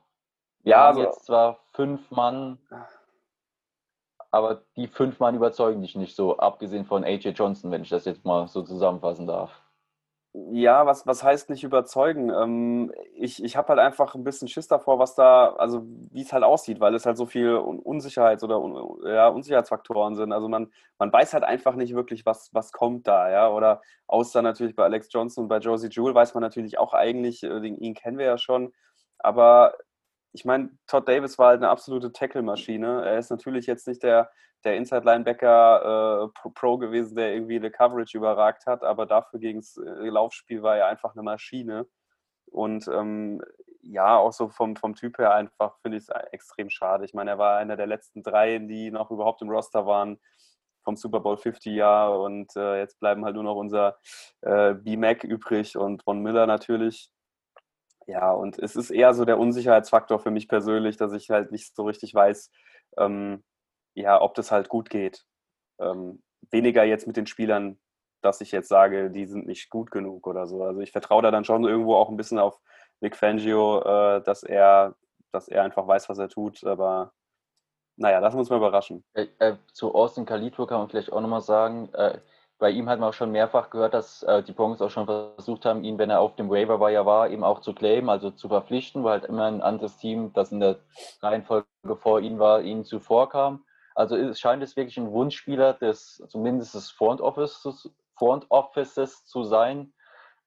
[0.62, 2.58] wir ja, haben also, jetzt zwar fünf Mann,
[4.30, 8.04] aber die fünf Mann überzeugen dich nicht so, abgesehen von AJ Johnson, wenn ich das
[8.04, 9.61] jetzt mal so zusammenfassen darf.
[10.34, 12.30] Ja, was, was heißt nicht überzeugen?
[12.30, 16.32] Ähm, ich ich habe halt einfach ein bisschen Schiss davor, was da, also wie es
[16.32, 18.58] halt aussieht, weil es halt so viel Unsicherheits- oder
[19.04, 20.32] ja, Unsicherheitsfaktoren sind.
[20.32, 23.50] Also man, man weiß halt einfach nicht wirklich, was, was kommt da, ja.
[23.50, 27.42] Oder außer natürlich bei Alex Johnson und bei Josie Jewell weiß man natürlich auch eigentlich,
[27.42, 28.72] äh, ihn kennen wir ja schon.
[29.18, 29.74] Aber
[30.32, 33.04] ich meine, Todd Davis war halt eine absolute Tackle-Maschine.
[33.04, 34.30] Er ist natürlich jetzt nicht der,
[34.64, 39.76] der Inside-Linebacker äh, Pro gewesen, der irgendwie eine Coverage überragt hat, aber dafür gegen das
[39.76, 41.86] äh, Laufspiel war er einfach eine Maschine.
[42.46, 43.42] Und ähm,
[43.82, 47.04] ja, auch so vom, vom Typ her einfach finde ich es extrem schade.
[47.04, 50.18] Ich meine, er war einer der letzten drei, die noch überhaupt im Roster waren
[50.84, 53.98] vom Super Bowl 50 Jahr und äh, jetzt bleiben halt nur noch unser
[54.40, 57.11] äh, B-Mac übrig und Von Miller natürlich.
[58.06, 61.74] Ja, und es ist eher so der Unsicherheitsfaktor für mich persönlich, dass ich halt nicht
[61.74, 62.50] so richtig weiß,
[62.98, 63.42] ähm,
[63.94, 65.24] ja, ob das halt gut geht.
[65.78, 67.78] Ähm, weniger jetzt mit den Spielern,
[68.22, 70.62] dass ich jetzt sage, die sind nicht gut genug oder so.
[70.62, 72.60] Also ich vertraue da dann schon irgendwo auch ein bisschen auf
[73.00, 74.96] Vic Fangio, äh, dass er,
[75.32, 76.64] dass er einfach weiß, was er tut.
[76.64, 77.12] Aber
[77.96, 79.04] naja, lassen wir uns mal überraschen.
[79.14, 82.18] Äh, äh, zu Austin Kalitro kann man vielleicht auch nochmal sagen, äh,
[82.58, 85.64] bei ihm hat man auch schon mehrfach gehört, dass äh, die Broncos auch schon versucht
[85.64, 88.48] haben, ihn, wenn er auf dem Waiver Wire war, eben auch zu claimen, also zu
[88.48, 90.76] verpflichten, weil halt immer ein anderes Team, das in der
[91.20, 93.64] Reihenfolge vor ihm war, ihnen zuvorkam.
[93.94, 99.42] Also es scheint es wirklich ein Wunschspieler des zumindest des Front Offices, Front Offices zu
[99.42, 99.92] sein.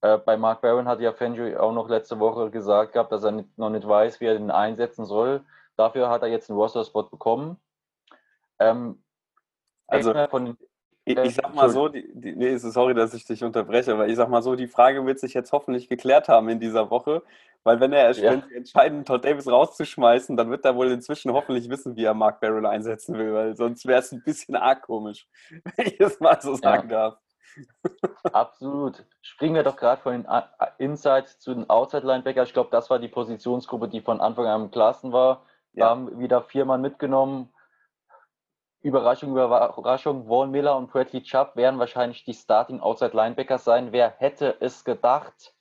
[0.01, 3.31] Äh, bei Mark Barron hat ja Fangio auch noch letzte Woche gesagt gehabt, dass er
[3.31, 5.43] nicht, noch nicht weiß, wie er den einsetzen soll.
[5.75, 7.59] Dafür hat er jetzt einen Roster-Spot bekommen.
[8.59, 9.03] Ähm,
[9.87, 10.57] also von den
[11.05, 14.15] ich, ich sag mal so, die, die, nee, sorry, dass ich dich unterbreche, aber ich
[14.15, 17.21] sag mal so, die Frage wird sich jetzt hoffentlich geklärt haben in dieser Woche,
[17.63, 18.41] weil wenn er ja.
[18.55, 22.65] entscheiden, Todd Davis rauszuschmeißen, dann wird er wohl inzwischen hoffentlich wissen, wie er Mark Barrel
[22.65, 25.27] einsetzen will, weil sonst wäre es ein bisschen arg komisch,
[25.75, 26.95] wenn ich es mal so sagen ja.
[26.95, 27.17] darf.
[28.33, 29.05] Absolut.
[29.21, 30.27] Springen wir doch gerade von den
[30.77, 32.43] Inside zu den Outside Linebacker.
[32.43, 35.45] Ich glaube, das war die Positionsgruppe, die von Anfang an im Klassen war.
[35.71, 35.89] Wir ja.
[35.89, 37.49] haben wieder vier Mann mitgenommen.
[38.85, 43.91] Überraschung, Überraschung, Vaughn Miller und Bradley Chubb werden wahrscheinlich die Starting Outside Linebackers sein.
[43.91, 45.55] Wer hätte es gedacht?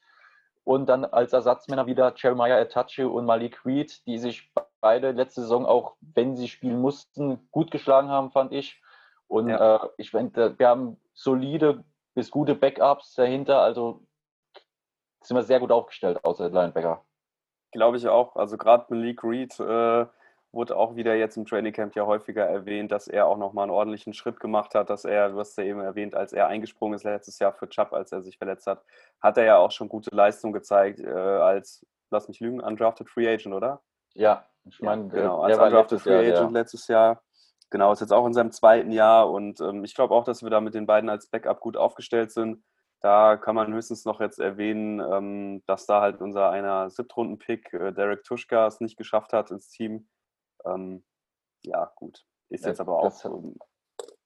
[0.62, 5.64] Und dann als Ersatzmänner wieder Jeremiah Etachi und Malik Reed, die sich beide letzte Saison
[5.64, 8.82] auch, wenn sie spielen mussten, gut geschlagen haben, fand ich.
[9.26, 9.76] Und ja.
[9.76, 11.82] äh, ich finde, wir haben solide
[12.12, 14.02] bis gute Backups dahinter, also
[15.22, 17.02] sind wir sehr gut aufgestellt, außer Linebacker.
[17.72, 18.36] Glaube ich auch.
[18.36, 20.04] Also gerade Malik Reed äh,
[20.54, 23.72] wurde auch wieder jetzt im Training Camp ja häufiger erwähnt, dass er auch nochmal einen
[23.72, 27.04] ordentlichen Schritt gemacht hat, dass er, du hast ja eben erwähnt, als er eingesprungen ist
[27.04, 28.82] letztes Jahr für Chubb, als er sich verletzt hat,
[29.20, 33.28] hat er ja auch schon gute Leistung gezeigt äh, als, lass mich lügen, undrafted Free
[33.28, 33.82] Agent, oder?
[34.14, 36.50] Ja, ich meine, ja, genau, als undrafted Free Agent Jahr, ja.
[36.50, 37.22] letztes Jahr.
[37.70, 40.50] Genau, ist jetzt auch in seinem zweiten Jahr und ähm, ich glaube auch, dass wir
[40.50, 42.62] da mit den beiden als Backup gut aufgestellt sind.
[43.00, 47.92] Da kann man höchstens noch jetzt erwähnen, ähm, dass da halt unser einer Siebtrunden-Pick, äh,
[47.92, 50.08] Derek Tuschka, es nicht geschafft hat ins Team.
[50.64, 51.04] Ähm,
[51.64, 52.24] ja, gut.
[52.48, 53.54] Ist jetzt aber auch so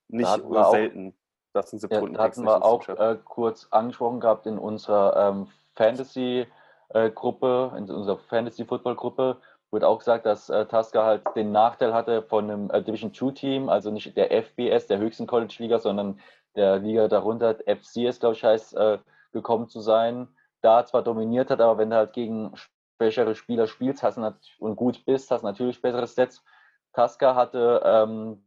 [0.09, 1.15] nicht so selten,
[1.53, 7.73] dass ein ja, Da hatten wir auch äh, kurz angesprochen gehabt in unserer ähm, Fantasy-Gruppe,
[7.75, 12.51] äh, in unserer Fantasy-Football-Gruppe, wurde auch gesagt, dass äh, Tasca halt den Nachteil hatte von
[12.51, 16.21] einem äh, Division 2-Team, also nicht der FBS, der höchsten College-Liga, sondern
[16.57, 18.99] der Liga darunter, FCS, glaube ich, heißt, äh,
[19.33, 20.29] gekommen zu sein.
[20.61, 22.53] Da zwar dominiert hat, aber wenn du halt gegen
[22.99, 24.19] schwächere Spieler spielst hast
[24.59, 26.45] und gut bist, hast natürlich bessere Stats.
[26.93, 28.43] Tasca hatte ähm,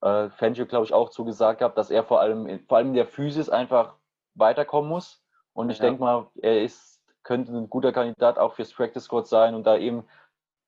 [0.00, 3.06] äh, Fangio, glaube ich, auch zugesagt gehabt, dass er vor allem, vor allem in der
[3.06, 3.94] Physis einfach
[4.34, 5.22] weiterkommen muss.
[5.54, 5.86] Und ich ja.
[5.86, 9.76] denke mal, er ist, könnte ein guter Kandidat auch fürs Practice Squad sein und da
[9.76, 10.04] eben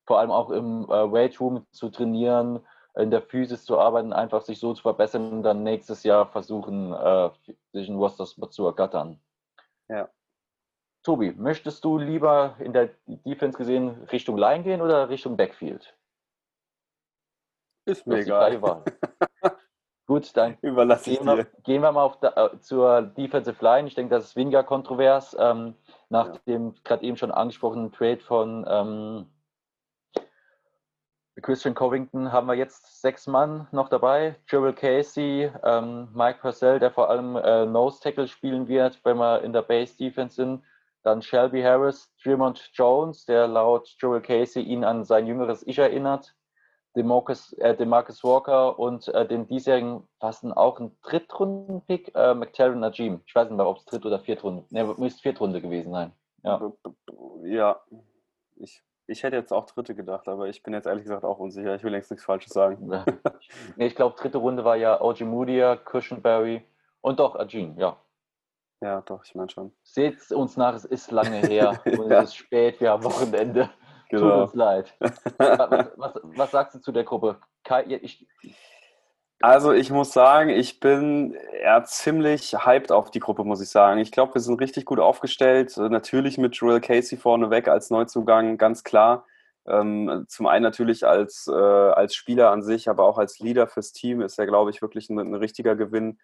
[0.04, 4.40] vor allem auch im äh, Weight Room zu trainieren, in der Physis zu arbeiten, einfach
[4.40, 7.30] sich so zu verbessern und dann nächstes Jahr versuchen, äh,
[7.72, 9.20] sich ein Roster zu ergattern.
[9.88, 10.08] Ja.
[11.08, 15.96] Tobi, möchtest du lieber in der Defense gesehen Richtung Line gehen oder Richtung Backfield?
[17.86, 18.60] Ist mir egal.
[20.06, 23.88] Gut, dann Überlasse gehen, wir, gehen wir mal auf da, äh, zur Defensive Line.
[23.88, 25.34] Ich denke, das ist weniger kontrovers.
[25.40, 25.76] Ähm,
[26.10, 26.40] nach ja.
[26.46, 29.26] dem gerade eben schon angesprochenen Trade von ähm,
[31.40, 34.36] Christian Covington haben wir jetzt sechs Mann noch dabei.
[34.46, 39.40] Joel Casey, ähm, Mike Purcell, der vor allem äh, Nose Tackle spielen wird, wenn wir
[39.40, 40.62] in der Base Defense sind.
[41.08, 46.34] Dann Shelby Harris, Tremont Jones, der laut Joel Casey ihn an sein jüngeres Ich erinnert.
[46.94, 52.80] Demarcus, äh, Demarcus Walker und äh, den diesjährigen, was denn auch ein Drittrunden-Pick, äh, McTarren
[52.80, 53.22] Najim.
[53.24, 56.12] Ich weiß nicht mehr, ob es Dritt- oder Viertrunde, ne, müsste Viertrunde gewesen sein.
[56.42, 56.72] Ja,
[57.44, 57.80] ja.
[58.56, 61.74] Ich, ich hätte jetzt auch Dritte gedacht, aber ich bin jetzt ehrlich gesagt auch unsicher.
[61.74, 62.86] Ich will längst nichts Falsches sagen.
[63.76, 66.62] nee, ich glaube, dritte Runde war ja OG Moodia, Cushionberry
[67.00, 67.96] und doch Ajin, ja.
[68.80, 69.72] Ja, doch, ich meine schon.
[69.82, 72.22] Seht uns nach, es ist lange her und ja.
[72.22, 73.70] es ist spät, wir haben Wochenende.
[74.10, 74.30] Genau.
[74.30, 74.94] Tut uns leid.
[75.00, 75.20] was,
[75.98, 77.38] was, was, sagst du zu der Gruppe?
[78.00, 78.26] Ich,
[79.42, 84.00] also ich muss sagen, ich bin eher ziemlich hyped auf die Gruppe, muss ich sagen.
[84.00, 85.76] Ich glaube, wir sind richtig gut aufgestellt.
[85.76, 89.26] Natürlich mit Joel Casey vorneweg als Neuzugang, ganz klar.
[89.66, 93.92] Ähm, zum einen natürlich als, äh, als Spieler an sich, aber auch als Leader fürs
[93.92, 96.18] Team ist er, glaube ich, wirklich ein, ein richtiger Gewinn.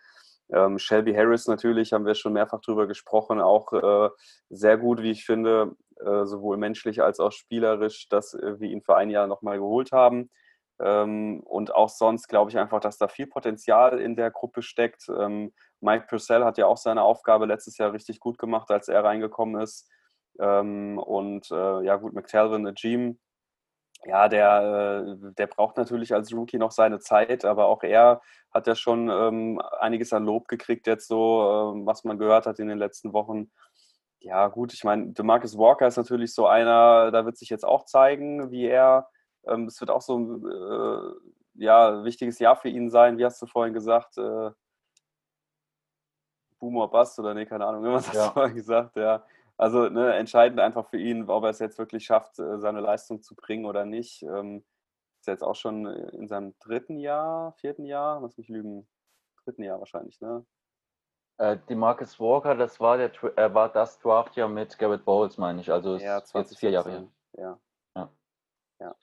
[0.53, 4.11] Ähm, Shelby Harris natürlich, haben wir schon mehrfach drüber gesprochen, auch äh,
[4.51, 8.83] sehr gut, wie ich finde, äh, sowohl menschlich als auch spielerisch, dass äh, wir ihn
[8.83, 10.31] für ein Jahr nochmal geholt haben.
[10.81, 15.09] Ähm, und auch sonst glaube ich einfach, dass da viel Potenzial in der Gruppe steckt.
[15.09, 19.05] Ähm, Mike Purcell hat ja auch seine Aufgabe letztes Jahr richtig gut gemacht, als er
[19.05, 19.89] reingekommen ist.
[20.41, 23.19] Ähm, und äh, ja gut, McTelvin, Najim,
[24.07, 28.21] ja, der, äh, der braucht natürlich als Rookie noch seine Zeit, aber auch er
[28.53, 32.59] hat ja schon ähm, einiges an Lob gekriegt jetzt so, äh, was man gehört hat
[32.59, 33.51] in den letzten Wochen.
[34.21, 37.85] Ja, gut, ich meine, DeMarcus Walker ist natürlich so einer, da wird sich jetzt auch
[37.85, 39.09] zeigen, wie er,
[39.47, 43.41] ähm, es wird auch so ein äh, ja, wichtiges Jahr für ihn sein, wie hast
[43.43, 44.51] du vorhin gesagt, äh,
[46.59, 48.27] Boomer Bust oder nee, keine Ahnung, was hast ja.
[48.29, 49.25] du vorhin gesagt, ja.
[49.57, 53.23] Also ne, entscheidend einfach für ihn, ob er es jetzt wirklich schafft, äh, seine Leistung
[53.23, 54.23] zu bringen oder nicht.
[54.23, 54.65] Ähm,
[55.21, 58.87] ist jetzt auch schon äh, in seinem dritten Jahr, vierten Jahr, lass mich lügen,
[59.45, 60.45] dritten Jahr wahrscheinlich, ne?
[61.39, 65.39] Äh, die Marcus Walker, das war der äh, war das Draft ja mit Garrett Bowles,
[65.39, 65.73] meine ich.
[65.73, 67.07] Also ja, 20, vier Jahre her.
[67.33, 67.59] Ja.
[67.97, 68.11] ja.
[68.81, 68.95] Ja.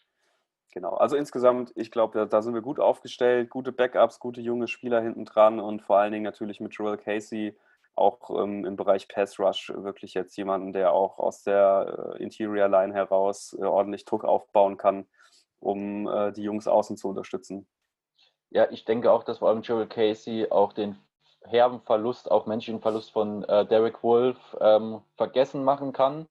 [0.72, 0.94] Genau.
[0.94, 5.02] Also insgesamt, ich glaube, da, da, sind wir gut aufgestellt, gute Backups, gute junge Spieler
[5.02, 7.58] hinten dran und vor allen Dingen natürlich mit Joel Casey
[7.95, 12.67] auch ähm, im Bereich Pass Rush wirklich jetzt jemanden, der auch aus der äh, Interior
[12.67, 15.08] Line heraus äh, ordentlich Druck aufbauen kann,
[15.60, 17.67] um äh, die Jungs außen zu unterstützen.
[18.49, 20.97] Ja, ich denke auch, dass vor allem Joel Casey auch den
[21.43, 26.27] herben Verlust, auch menschlichen Verlust von äh, Derek Wolf ähm, vergessen machen kann.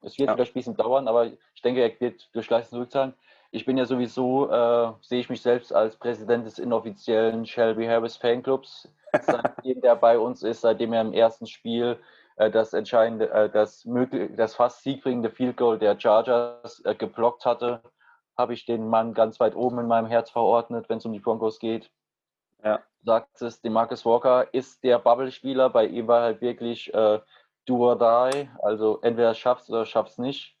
[0.00, 0.34] Es wird ja.
[0.34, 3.14] wieder ein bisschen dauern, aber ich denke, er wird durch Leistung zurückzahlen.
[3.54, 8.16] Ich bin ja sowieso, äh, sehe ich mich selbst als Präsident des inoffiziellen Shelby Harris
[8.16, 8.88] Fanclubs
[9.22, 12.00] seitdem der bei uns ist, seitdem er im ersten Spiel
[12.34, 17.46] äh, das entscheidende, äh, das, möglich, das fast siegbringende Field Goal der Chargers äh, geblockt
[17.46, 17.80] hatte,
[18.36, 21.20] habe ich den Mann ganz weit oben in meinem Herz verordnet, wenn es um die
[21.20, 21.92] Broncos geht.
[22.64, 22.80] Ja.
[23.04, 27.20] Sagt es, Demarcus Walker ist der Bubble-Spieler, bei ihm war halt wirklich äh,
[27.66, 27.96] do or
[28.32, 30.56] die, also entweder schaffst oder schaffst nicht.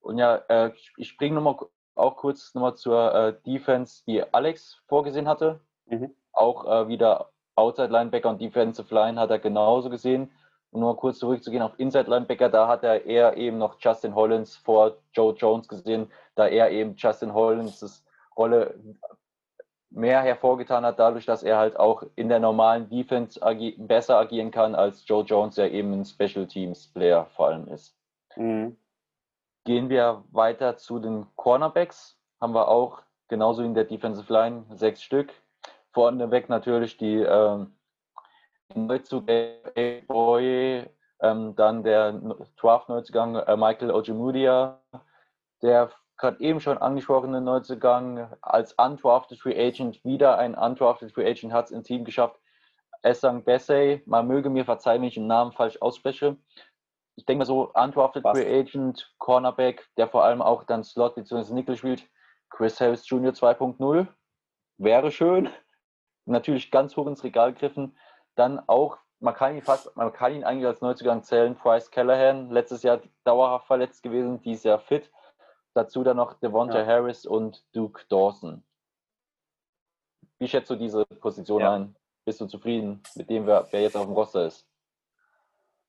[0.00, 1.56] Und ja, äh, ich springe nochmal
[1.98, 5.60] auch kurz nochmal zur äh, Defense, die Alex vorgesehen hatte.
[5.86, 6.14] Mhm.
[6.32, 10.30] Auch äh, wieder Outside Linebacker und Defensive Line hat er genauso gesehen.
[10.70, 14.56] Und nur kurz zurückzugehen auf Inside Linebacker, da hat er eher eben noch Justin Hollins
[14.56, 18.04] vor Joe Jones gesehen, da er eben Justin Hollins'
[18.36, 18.74] Rolle
[19.90, 24.50] mehr hervorgetan hat, dadurch, dass er halt auch in der normalen Defense agi besser agieren
[24.50, 27.96] kann, als Joe Jones, der eben ein Special Teams Player vor allem ist.
[28.36, 28.76] Mhm.
[29.68, 32.18] Gehen wir weiter zu den Cornerbacks.
[32.40, 35.30] Haben wir auch genauso in der Defensive Line sechs Stück
[35.92, 37.76] vorneweg natürlich die ähm,
[38.74, 40.86] Neuzug ähm,
[41.54, 42.12] dann der
[42.56, 44.80] Draft-Neuzugang äh, Michael Ojemudia,
[45.60, 51.52] der gerade eben schon angesprochene Neuzugang als undrafted Free Agent, wieder ein undrafted Free Agent
[51.52, 52.40] hat es im Team geschafft.
[53.02, 56.38] Essang Bessay, man möge mir verzeihen, wenn ich den Namen falsch ausspreche.
[57.18, 61.52] Ich denke mal so, undrafted Free Agent, Cornerback, der vor allem auch dann Slot bzw.
[61.52, 62.08] Nickel spielt.
[62.48, 63.32] Chris Harris Jr.
[63.32, 64.06] 2.0
[64.78, 65.50] wäre schön
[66.26, 67.96] natürlich ganz hoch ins Regal griffen.
[68.36, 72.50] Dann auch, man kann ihn fast, man kann ihn eigentlich als Neuzugang zählen, Bryce Callahan,
[72.50, 75.10] letztes Jahr dauerhaft verletzt gewesen, dieses Jahr fit.
[75.74, 76.86] Dazu dann noch Devonta ja.
[76.86, 78.62] Harris und Duke Dawson.
[80.38, 81.74] Wie schätzt du diese Position ja.
[81.74, 81.96] ein?
[82.24, 84.64] Bist du zufrieden mit dem, wer, wer jetzt auf dem Roster ist?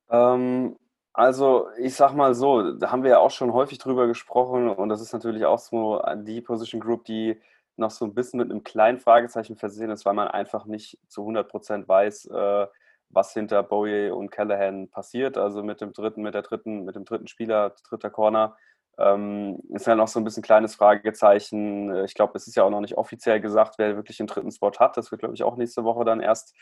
[0.10, 0.76] Ähm,
[1.14, 4.90] also, ich sag mal so, da haben wir ja auch schon häufig drüber gesprochen und
[4.90, 7.42] das ist natürlich auch so die Position Group, die
[7.78, 11.24] noch so ein bisschen mit einem kleinen Fragezeichen versehen ist, weil man einfach nicht zu
[11.24, 12.68] 100% weiß, äh,
[13.10, 15.38] was hinter Bowie und Callahan passiert.
[15.38, 18.56] Also mit dem dritten, mit der dritten, mit dem dritten Spieler, dritter Corner,
[19.00, 22.04] ähm, ist ja noch so ein bisschen kleines Fragezeichen.
[22.06, 24.72] Ich glaube, es ist ja auch noch nicht offiziell gesagt, wer wirklich den dritten Spot
[24.78, 24.98] hat.
[24.98, 26.54] Das wird, glaube ich, auch nächste Woche dann erst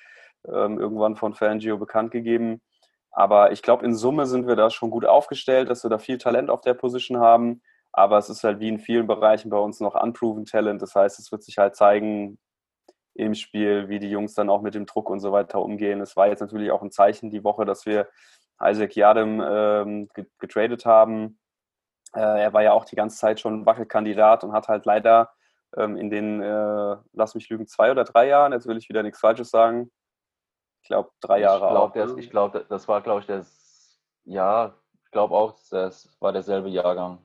[0.45, 2.61] ähm, irgendwann von Fangio bekannt gegeben.
[3.17, 6.19] Aber ich glaube, in Summe sind wir da schon gut aufgestellt, dass wir da viel
[6.19, 7.63] Talent auf der Position haben.
[7.91, 10.83] Aber es ist halt wie in vielen Bereichen bei uns noch unproven Talent.
[10.83, 12.37] Das heißt, es wird sich halt zeigen
[13.15, 15.99] im Spiel, wie die Jungs dann auch mit dem Druck und so weiter umgehen.
[15.99, 18.07] Es war jetzt natürlich auch ein Zeichen die Woche, dass wir
[18.63, 21.39] Isaac Yadam ähm, getradet haben.
[22.13, 25.31] Äh, er war ja auch die ganze Zeit schon Wackelkandidat und hat halt leider
[25.75, 29.01] ähm, in den, äh, lass mich lügen, zwei oder drei Jahren, jetzt will ich wieder
[29.01, 29.89] nichts Falsches sagen.
[30.87, 32.15] Ich glaube, drei Jahre ich glaub, ne?
[32.17, 34.73] ich glaube, das war, glaube ich, das, ja,
[35.03, 37.17] ich glaube auch, das war derselbe Jahrgang.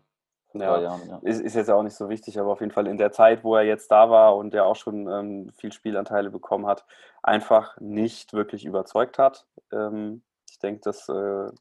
[0.52, 1.20] Ja, Jahren, ja.
[1.22, 3.54] Ist, ist, jetzt auch nicht so wichtig, aber auf jeden Fall in der Zeit, wo
[3.54, 6.84] er jetzt da war und der auch schon ähm, viel Spielanteile bekommen hat,
[7.22, 9.46] einfach nicht wirklich überzeugt hat.
[9.70, 11.52] Ähm, ich denke, das äh,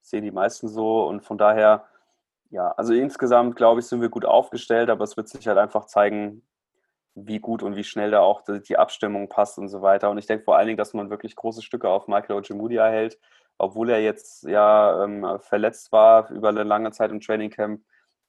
[0.00, 1.84] sehen die meisten so und von daher
[2.50, 5.84] Ja, also insgesamt, glaube ich, sind wir gut aufgestellt, aber es wird sich halt einfach
[5.84, 6.42] zeigen,
[7.16, 10.10] wie gut und wie schnell da auch die Abstimmung passt und so weiter.
[10.10, 13.18] Und ich denke vor allen Dingen, dass man wirklich große Stücke auf Michael Ojemudia hält,
[13.56, 17.82] obwohl er jetzt ja ähm, verletzt war über eine lange Zeit im Trainingcamp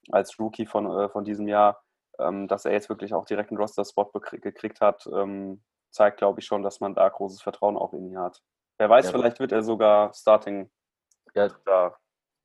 [0.10, 1.84] als Rookie von, äh, von diesem Jahr,
[2.18, 5.62] ähm, dass er jetzt wirklich auch direkt einen Roster-Spot gekriegt hat, ähm,
[5.92, 8.42] zeigt, glaube ich, schon, dass man da großes Vertrauen auch in ihn hat.
[8.78, 10.70] Wer weiß, ja, vielleicht wird er sogar Starting.
[11.34, 11.98] Ja, da.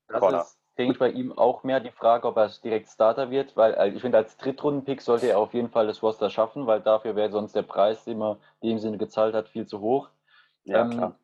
[0.09, 3.57] Das ist, denke ich, bei ihm auch mehr die Frage, ob er direkt Starter wird,
[3.57, 6.81] weil also ich finde, als Drittrunden-Pick sollte er auf jeden Fall das Roster schaffen, weil
[6.81, 10.09] dafür wäre sonst der Preis, den man in dem Sinne gezahlt hat, viel zu hoch.
[10.65, 11.19] Ja, ähm, klar.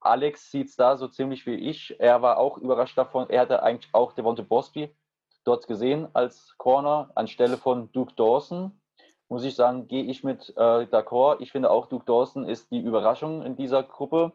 [0.00, 1.98] Alex sieht es da so ziemlich wie ich.
[1.98, 3.30] Er war auch überrascht davon.
[3.30, 4.94] Er hatte eigentlich auch Devonta Bosby
[5.44, 8.72] dort gesehen als Corner anstelle von Duke Dawson.
[9.28, 11.36] Muss ich sagen, gehe ich mit äh, d'accord.
[11.40, 14.32] Ich finde auch, Duke Dawson ist die Überraschung in dieser Gruppe.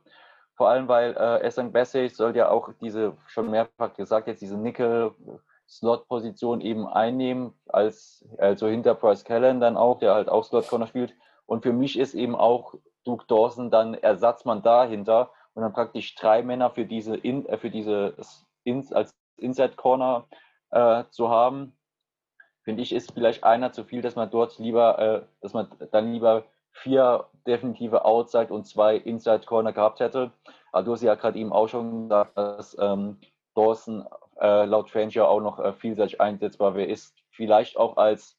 [0.60, 4.57] Vor allem, weil äh, Essang Bassey soll ja auch diese, schon mehrfach gesagt, jetzt diese
[4.57, 11.14] Nickel-Slot-Position eben einnehmen, als also hinter Bryce Callan dann auch, der halt auch Slot-Corner spielt.
[11.45, 12.74] Und für mich ist eben auch
[13.05, 17.70] Duke Dawson dann Ersatzmann dahinter und dann praktisch drei Männer für diese, in, äh, für
[17.70, 18.18] diese
[18.66, 20.28] ins, als Inside-Corner
[20.72, 21.72] äh, zu haben.
[22.64, 26.12] Finde ich, ist vielleicht einer zu viel, dass man dort lieber, äh, dass man dann
[26.12, 30.32] lieber vier definitive Outside und zwei Inside Corner gehabt hätte.
[30.72, 33.18] Aber du hast ja gerade eben auch schon gesagt, dass ähm,
[33.56, 34.06] Dawson
[34.40, 36.90] äh, laut Fangio auch noch äh, vielseitig einsetzbar wäre.
[36.90, 38.38] Ist vielleicht auch als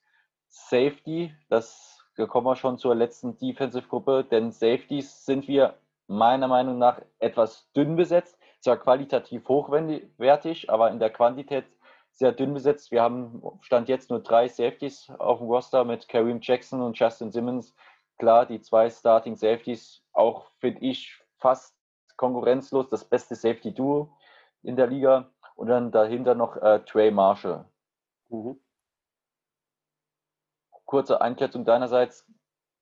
[0.49, 5.75] Safety, das kommen wir schon zur letzten Defensive-Gruppe, denn Safeties sind wir
[6.07, 11.65] meiner Meinung nach etwas dünn besetzt, zwar qualitativ hochwertig, aber in der Quantität
[12.13, 12.91] sehr dünn besetzt.
[12.91, 17.31] Wir haben Stand jetzt nur drei Safeties auf dem Roster mit Kareem Jackson und Justin
[17.31, 17.75] Simmons,
[18.21, 21.75] klar, die zwei Starting Safeties, auch finde ich fast
[22.17, 24.15] konkurrenzlos, das beste Safety-Duo
[24.63, 25.31] in der Liga.
[25.57, 27.65] Und dann dahinter noch äh, Trey Marshall.
[28.29, 28.61] Mhm.
[30.85, 32.27] Kurze Einschätzung deinerseits.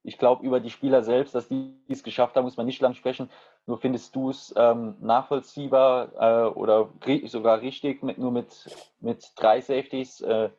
[0.04, 2.94] Ich glaube, über die Spieler selbst, dass die es geschafft haben, muss man nicht lang
[2.94, 3.30] sprechen.
[3.66, 6.90] Nur findest du es ähm, nachvollziehbar äh, oder
[7.24, 8.70] sogar richtig, mit, nur mit,
[9.00, 10.50] mit drei Safeties äh,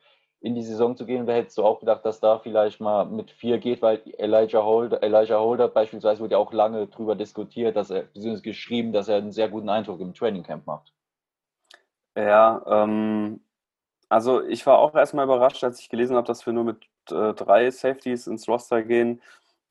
[0.41, 1.27] in die Saison zu gehen.
[1.27, 5.03] Wer hättest du auch gedacht, dass da vielleicht mal mit vier geht, weil Elijah Holder,
[5.03, 9.17] Elijah Holder beispielsweise wurde ja auch lange darüber diskutiert, dass er, beziehungsweise geschrieben, dass er
[9.17, 10.93] einen sehr guten Eindruck im Trainingcamp macht.
[12.15, 13.41] Ja, ähm,
[14.07, 16.77] also ich war auch erstmal überrascht, als ich gelesen habe, dass wir nur mit
[17.11, 19.21] äh, drei Safeties ins Roster gehen.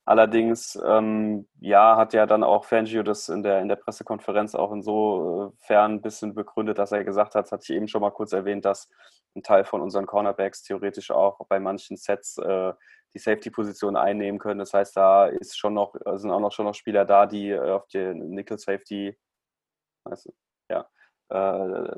[0.05, 4.73] Allerdings, ähm, ja, hat ja dann auch Fangio das in der, in der Pressekonferenz auch
[4.73, 8.33] insofern ein bisschen begründet, dass er gesagt hat, das hatte ich eben schon mal kurz
[8.33, 8.89] erwähnt, dass
[9.35, 12.73] ein Teil von unseren Cornerbacks theoretisch auch bei manchen Sets äh,
[13.15, 14.59] die Safety-Position einnehmen können.
[14.59, 17.71] Das heißt, da ist schon noch, sind auch noch schon noch Spieler da, die äh,
[17.71, 19.19] auf die Nickel-Safety,
[20.05, 20.33] weißt
[20.71, 20.89] ja,
[21.31, 21.97] äh,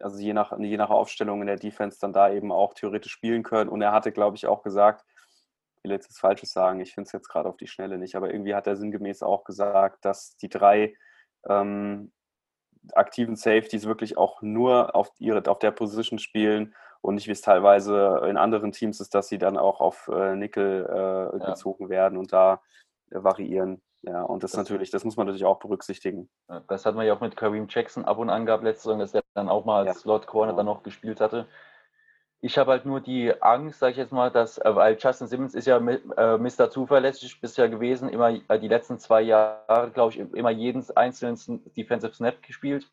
[0.00, 3.42] also je nach, je nach Aufstellung in der Defense dann da eben auch theoretisch spielen
[3.42, 3.70] können.
[3.70, 5.04] Und er hatte, glaube ich, auch gesagt,
[5.82, 8.32] will jetzt das Falsches sagen, ich finde es jetzt gerade auf die Schnelle nicht, aber
[8.32, 10.94] irgendwie hat er sinngemäß auch gesagt, dass die drei
[11.48, 12.12] ähm,
[12.94, 17.40] aktiven Safeties wirklich auch nur auf, ihre, auf der Position spielen und nicht wie es
[17.40, 21.50] teilweise in anderen Teams ist, dass sie dann auch auf äh, Nickel äh, ja.
[21.50, 22.62] gezogen werden und da
[23.10, 23.82] äh, variieren.
[24.02, 26.28] Ja, und das, das natürlich, das muss man natürlich auch berücksichtigen.
[26.66, 29.14] Das hat man ja auch mit Kareem Jackson ab und an gehabt letzte Saison, dass
[29.14, 30.00] er dann auch mal als ja.
[30.00, 31.46] Slot Corner dann noch gespielt hatte.
[32.44, 35.54] Ich habe halt nur die Angst, sage ich jetzt mal, dass, äh, weil Justin Simmons
[35.54, 36.70] ist ja äh, Mr.
[36.70, 42.12] Zuverlässig bisher gewesen, immer äh, die letzten zwei Jahre, glaube ich, immer jeden einzelnen Defensive
[42.12, 42.90] Snap gespielt.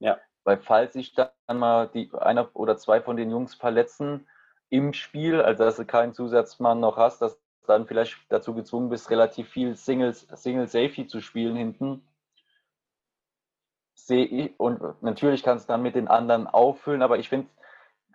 [0.00, 0.18] Ja.
[0.42, 4.26] Weil falls sich dann mal die einer oder zwei von den Jungs verletzen
[4.70, 8.88] im Spiel, also dass du keinen Zusatzmann noch hast, dass du dann vielleicht dazu gezwungen
[8.88, 12.04] bist, relativ viel Singles, Single Safety zu spielen hinten.
[13.94, 17.48] Sehe ich, und natürlich kannst du dann mit den anderen auffüllen, aber ich finde,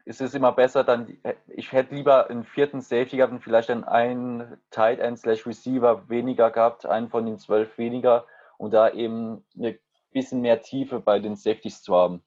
[0.06, 3.84] ist es immer besser, dann, ich hätte lieber einen vierten Safety gehabt und vielleicht dann
[3.84, 8.26] einen Tight End slash Receiver weniger gehabt, einen von den zwölf weniger
[8.58, 9.78] und da eben ein
[10.12, 12.22] bisschen mehr Tiefe bei den Safeties zu haben.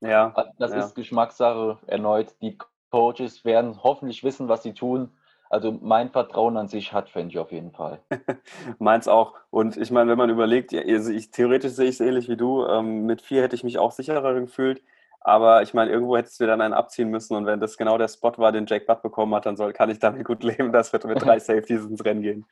[0.00, 0.32] Ja.
[0.34, 0.78] Also das ja.
[0.78, 2.34] ist Geschmackssache erneut.
[2.40, 2.58] Die
[2.90, 5.10] Coaches werden hoffentlich wissen, was sie tun.
[5.50, 8.00] Also mein Vertrauen an sich hat Fendi auf jeden Fall.
[8.78, 9.34] Meins auch.
[9.50, 12.66] Und ich meine, wenn man überlegt, ich, theoretisch sehe ich es ähnlich wie du.
[12.66, 14.82] Ähm, mit vier hätte ich mich auch sicherer gefühlt.
[15.26, 18.08] Aber ich meine, irgendwo hättest du dann einen abziehen müssen und wenn das genau der
[18.08, 20.92] Spot war, den Jake Butt bekommen hat, dann soll, kann ich damit gut leben, dass
[20.92, 22.46] wir mit drei Safeties ins Rennen gehen.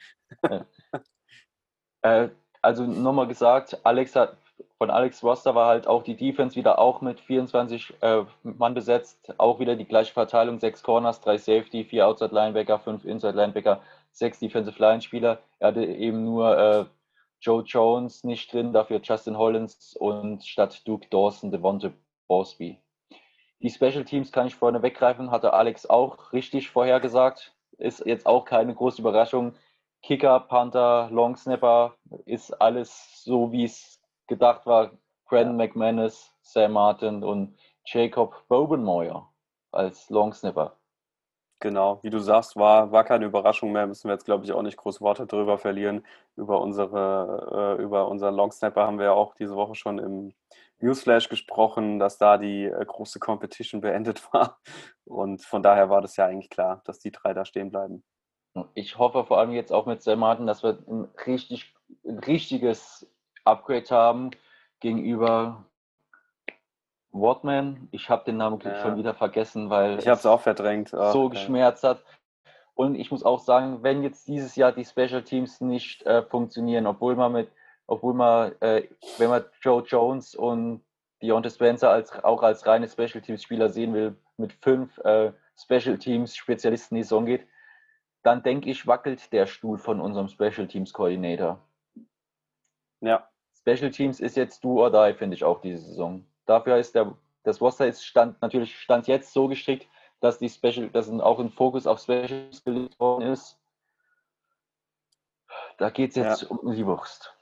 [2.02, 2.28] äh,
[2.62, 4.38] also nochmal gesagt, Alex hat,
[4.78, 9.34] von Alex Roster war halt auch die Defense wieder auch mit 24 äh, Mann besetzt,
[9.36, 13.82] auch wieder die gleiche Verteilung, sechs Corners, drei Safety, vier Outside Linebacker, fünf Inside Linebacker,
[14.12, 15.40] sechs Defensive Line Spieler.
[15.58, 16.84] Er hatte eben nur äh,
[17.42, 21.92] Joe Jones nicht drin, dafür Justin Hollins und statt Duke Dawson Devonte
[22.28, 22.80] Bosby.
[23.60, 27.54] Die Special Teams kann ich vorne weggreifen, hatte Alex auch richtig vorhergesagt.
[27.78, 29.54] Ist jetzt auch keine große Überraschung.
[30.02, 31.94] Kicker, Panther, Long Snapper
[32.26, 34.90] ist alles so, wie es gedacht war.
[35.26, 37.56] Brandon McManus, Sam Martin und
[37.86, 39.32] Jacob Bobenmoyer
[39.70, 40.76] als Long Snapper.
[41.62, 43.86] Genau, wie du sagst, war, war keine Überraschung mehr.
[43.86, 46.04] Müssen wir jetzt, glaube ich, auch nicht groß Worte darüber verlieren.
[46.34, 50.34] Über, unsere, äh, über unseren Long Snapper haben wir ja auch diese Woche schon im
[50.80, 54.58] Newsflash gesprochen, dass da die äh, große Competition beendet war.
[55.04, 58.02] Und von daher war das ja eigentlich klar, dass die drei da stehen bleiben.
[58.74, 63.08] Ich hoffe vor allem jetzt auch mit Sam Martin, dass wir ein, richtig, ein richtiges
[63.44, 64.32] Upgrade haben
[64.80, 65.64] gegenüber
[67.12, 67.88] Wardman.
[67.92, 68.80] Ich habe den Namen ja.
[68.80, 70.92] schon wieder vergessen, weil ich habe es auch verdrängt.
[70.92, 72.02] Oh, so geschmerzt hat.
[72.74, 76.86] Und ich muss auch sagen, wenn jetzt dieses Jahr die Special Teams nicht äh, funktionieren,
[76.86, 77.52] obwohl man mit,
[77.86, 78.88] obwohl man, äh,
[79.18, 80.82] wenn man Joe Jones und
[81.22, 85.98] Deontay Spencer als, auch als reine Special Teams Spieler sehen will, mit fünf äh, Special
[85.98, 87.46] Teams Spezialisten in die Saison geht,
[88.22, 91.60] dann denke ich, wackelt der Stuhl von unserem Special Teams Koordinator.
[93.00, 93.28] Ja.
[93.54, 96.24] Special Teams ist jetzt do or die, finde ich auch diese Saison.
[96.46, 97.14] Dafür ist der,
[97.44, 99.86] das Roster ist stand, natürlich stand jetzt so gestrickt,
[100.20, 103.58] dass die Special, dass auch ein Fokus auf Specials gelegt worden ist.
[105.78, 106.48] Da geht es jetzt ja.
[106.48, 107.34] um die Wurst.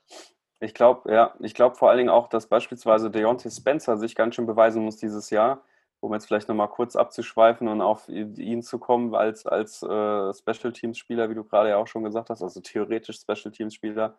[0.60, 4.34] Ich glaube, ja, ich glaube vor allen Dingen auch, dass beispielsweise Deontay Spencer sich ganz
[4.34, 5.62] schön beweisen muss dieses Jahr,
[6.00, 10.72] um jetzt vielleicht nochmal kurz abzuschweifen und auf ihn zu kommen als, als äh, Special
[10.72, 14.16] Teams Spieler, wie du gerade ja auch schon gesagt hast, also theoretisch Special Teams Spieler,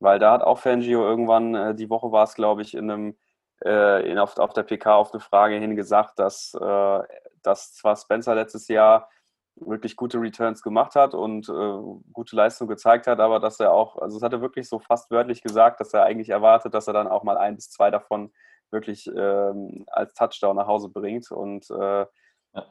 [0.00, 3.16] weil da hat auch Fangio irgendwann, äh, die Woche war es, glaube ich, in einem
[3.64, 7.00] äh, in, auf, auf der PK auf eine Frage hin gesagt, dass, äh,
[7.42, 9.08] dass zwar Spencer letztes Jahr
[9.56, 13.98] wirklich gute Returns gemacht hat und äh, gute Leistung gezeigt hat, aber dass er auch,
[13.98, 16.92] also es hat er wirklich so fast wörtlich gesagt, dass er eigentlich erwartet, dass er
[16.92, 18.32] dann auch mal ein bis zwei davon
[18.70, 21.30] wirklich ähm, als Touchdown nach Hause bringt.
[21.30, 22.06] Und äh,
[22.54, 22.66] ja.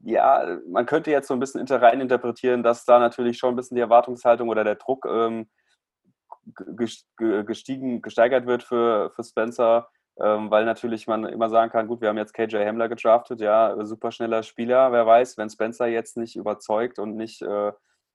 [0.00, 0.58] ja.
[0.68, 3.80] man könnte jetzt so ein bisschen rein interpretieren, dass da natürlich schon ein bisschen die
[3.80, 5.50] Erwartungshaltung oder der Druck ähm,
[6.66, 9.88] gestiegen, gesteigert wird für, für Spencer
[10.50, 14.12] weil natürlich man immer sagen kann, gut, wir haben jetzt KJ Hamler gedraftet, ja, super
[14.12, 17.72] schneller Spieler, wer weiß, wenn Spencer jetzt nicht überzeugt und nicht äh,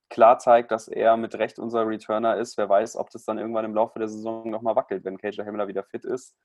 [0.10, 3.66] klar zeigt, dass er mit Recht unser Returner ist, wer weiß, ob das dann irgendwann
[3.66, 6.36] im Laufe der Saison nochmal wackelt, wenn KJ Hamler wieder fit ist.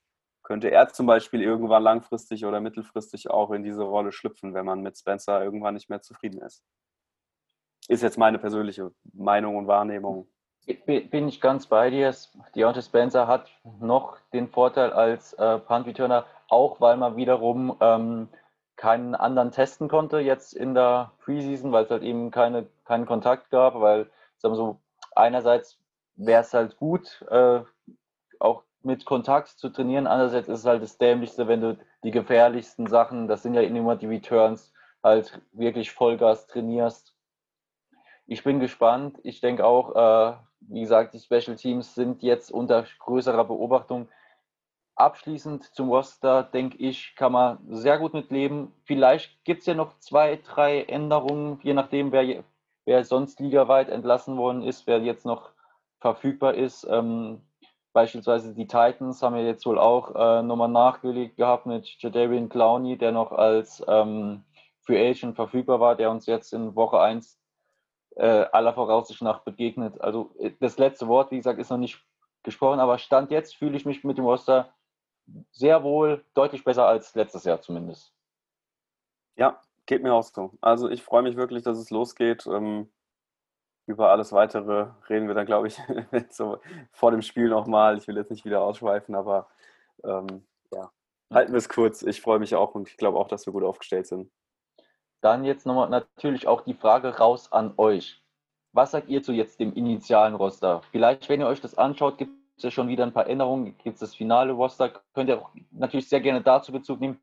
[0.43, 4.81] Könnte er zum Beispiel irgendwann langfristig oder mittelfristig auch in diese Rolle schlüpfen, wenn man
[4.83, 6.65] mit Spencer irgendwann nicht mehr zufrieden ist.
[7.89, 10.29] Ist jetzt meine persönliche Meinung und Wahrnehmung.
[10.67, 12.15] Bin ich ganz bei dir.
[12.55, 13.51] Deontay Spencer hat
[13.81, 18.29] noch den Vorteil als äh, Punt-Returner, auch weil man wiederum ähm,
[18.77, 23.51] keinen anderen testen konnte jetzt in der Preseason, weil es halt eben keine, keinen Kontakt
[23.51, 24.81] gab, weil, sagen wir so,
[25.15, 25.79] einerseits
[26.17, 27.61] wäre es halt gut, äh,
[28.39, 32.87] auch mit Kontakt zu trainieren, andererseits ist es halt das Dämlichste, wenn du die gefährlichsten
[32.87, 37.15] Sachen, das sind ja immer die Returns, halt wirklich Vollgas trainierst.
[38.27, 39.19] Ich bin gespannt.
[39.25, 40.37] Ich denke auch, äh,
[40.69, 44.09] wie gesagt, die Special Teams sind jetzt unter größerer Beobachtung.
[44.95, 48.73] Abschließend zum Roster, denke ich, kann man sehr gut mitleben.
[48.85, 52.45] Vielleicht gibt es ja noch zwei, drei Änderungen, je nachdem, wer,
[52.85, 55.51] wer sonst ligaweit entlassen worden ist, wer jetzt noch
[55.99, 56.87] verfügbar ist.
[56.91, 57.41] Ähm,
[57.93, 62.99] beispielsweise die Titans haben ja jetzt wohl auch äh, nochmal nachgelegt gehabt mit Jadarian Clowney,
[62.99, 64.45] der noch als ähm,
[64.81, 67.39] Free Agent verfügbar war, der uns jetzt in Woche 1
[68.17, 70.01] äh, aller Voraussicht nach begegnet.
[70.01, 72.05] Also äh, das letzte Wort, wie gesagt, ist noch nicht
[72.43, 74.73] gesprochen, aber Stand jetzt fühle ich mich mit dem Roster
[75.51, 78.13] sehr wohl, deutlich besser als letztes Jahr zumindest.
[79.37, 80.53] Ja, geht mir auch so.
[80.61, 82.47] Also ich freue mich wirklich, dass es losgeht.
[82.47, 82.91] Ähm,
[83.87, 85.81] über alles Weitere reden wir dann, glaube ich,
[86.31, 86.59] so
[86.93, 87.99] vor dem Spiel nochmal.
[87.99, 89.49] Ich will jetzt nicht wieder ausschweifen, aber
[90.05, 90.91] ähm, ja,
[91.33, 92.03] halten wir es kurz.
[92.03, 94.31] Ich freue mich auch und ich glaube auch, dass wir gut aufgestellt sind.
[95.23, 98.21] Dann jetzt nochmal natürlich auch die Frage raus an euch.
[98.73, 100.83] Was sagt ihr zu jetzt dem initialen Roster?
[100.91, 103.79] Vielleicht, wenn ihr euch das anschaut, gibt es ja schon wieder ein paar Änderungen.
[103.79, 104.91] Gibt es das finale Roster?
[105.15, 107.21] Könnt ihr auch natürlich sehr gerne dazu Bezug nehmen.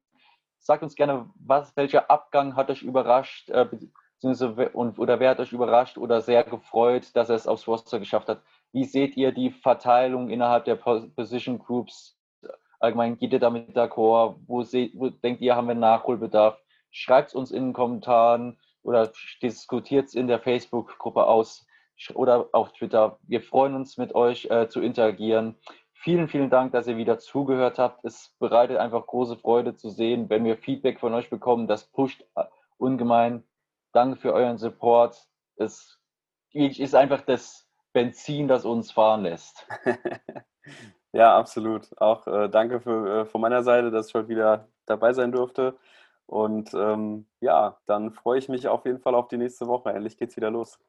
[0.60, 3.68] Sagt uns gerne, was, welcher Abgang hat euch überrascht äh,
[4.22, 8.30] und, oder wer hat euch überrascht oder sehr gefreut, dass er es aufs Roster geschafft
[8.30, 8.42] hat?
[8.72, 12.18] Wie seht ihr die Verteilung innerhalb der Position Groups?
[12.80, 14.36] Allgemein geht ihr damit d'accord?
[14.48, 16.58] Wo, seht, wo denkt ihr, haben wir Nachholbedarf?
[16.92, 19.12] Schreibt es uns in den Kommentaren oder
[19.42, 21.66] diskutiert es in der Facebook-Gruppe aus
[22.14, 23.20] oder auf Twitter.
[23.24, 25.56] Wir freuen uns, mit euch äh, zu interagieren.
[25.94, 28.06] Vielen, vielen Dank, dass ihr wieder zugehört habt.
[28.06, 31.68] Es bereitet einfach große Freude zu sehen, wenn wir Feedback von euch bekommen.
[31.68, 32.46] Das pusht äh,
[32.78, 33.44] ungemein.
[33.92, 35.18] Danke für euren Support.
[35.58, 36.00] Es
[36.54, 39.68] ist einfach das Benzin, das uns fahren lässt.
[41.12, 41.90] ja, absolut.
[42.00, 45.78] Auch äh, danke für, äh, von meiner Seite, dass ich heute wieder dabei sein durfte.
[46.30, 49.90] Und ähm, ja, dann freue ich mich auf jeden Fall auf die nächste Woche.
[49.90, 50.80] Endlich geht's wieder los.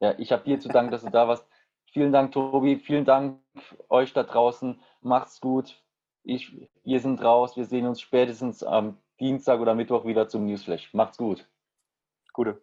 [0.00, 1.46] Ja, ich habe dir zu danken, dass du da warst.
[1.92, 2.76] Vielen Dank, Tobi.
[2.76, 3.40] Vielen Dank
[3.88, 4.82] euch da draußen.
[5.00, 5.82] Macht's gut.
[6.24, 7.56] Ich, wir sind raus.
[7.56, 10.92] Wir sehen uns spätestens am Dienstag oder Mittwoch wieder zum Newsflash.
[10.92, 11.48] Macht's gut.
[12.34, 12.60] Gute.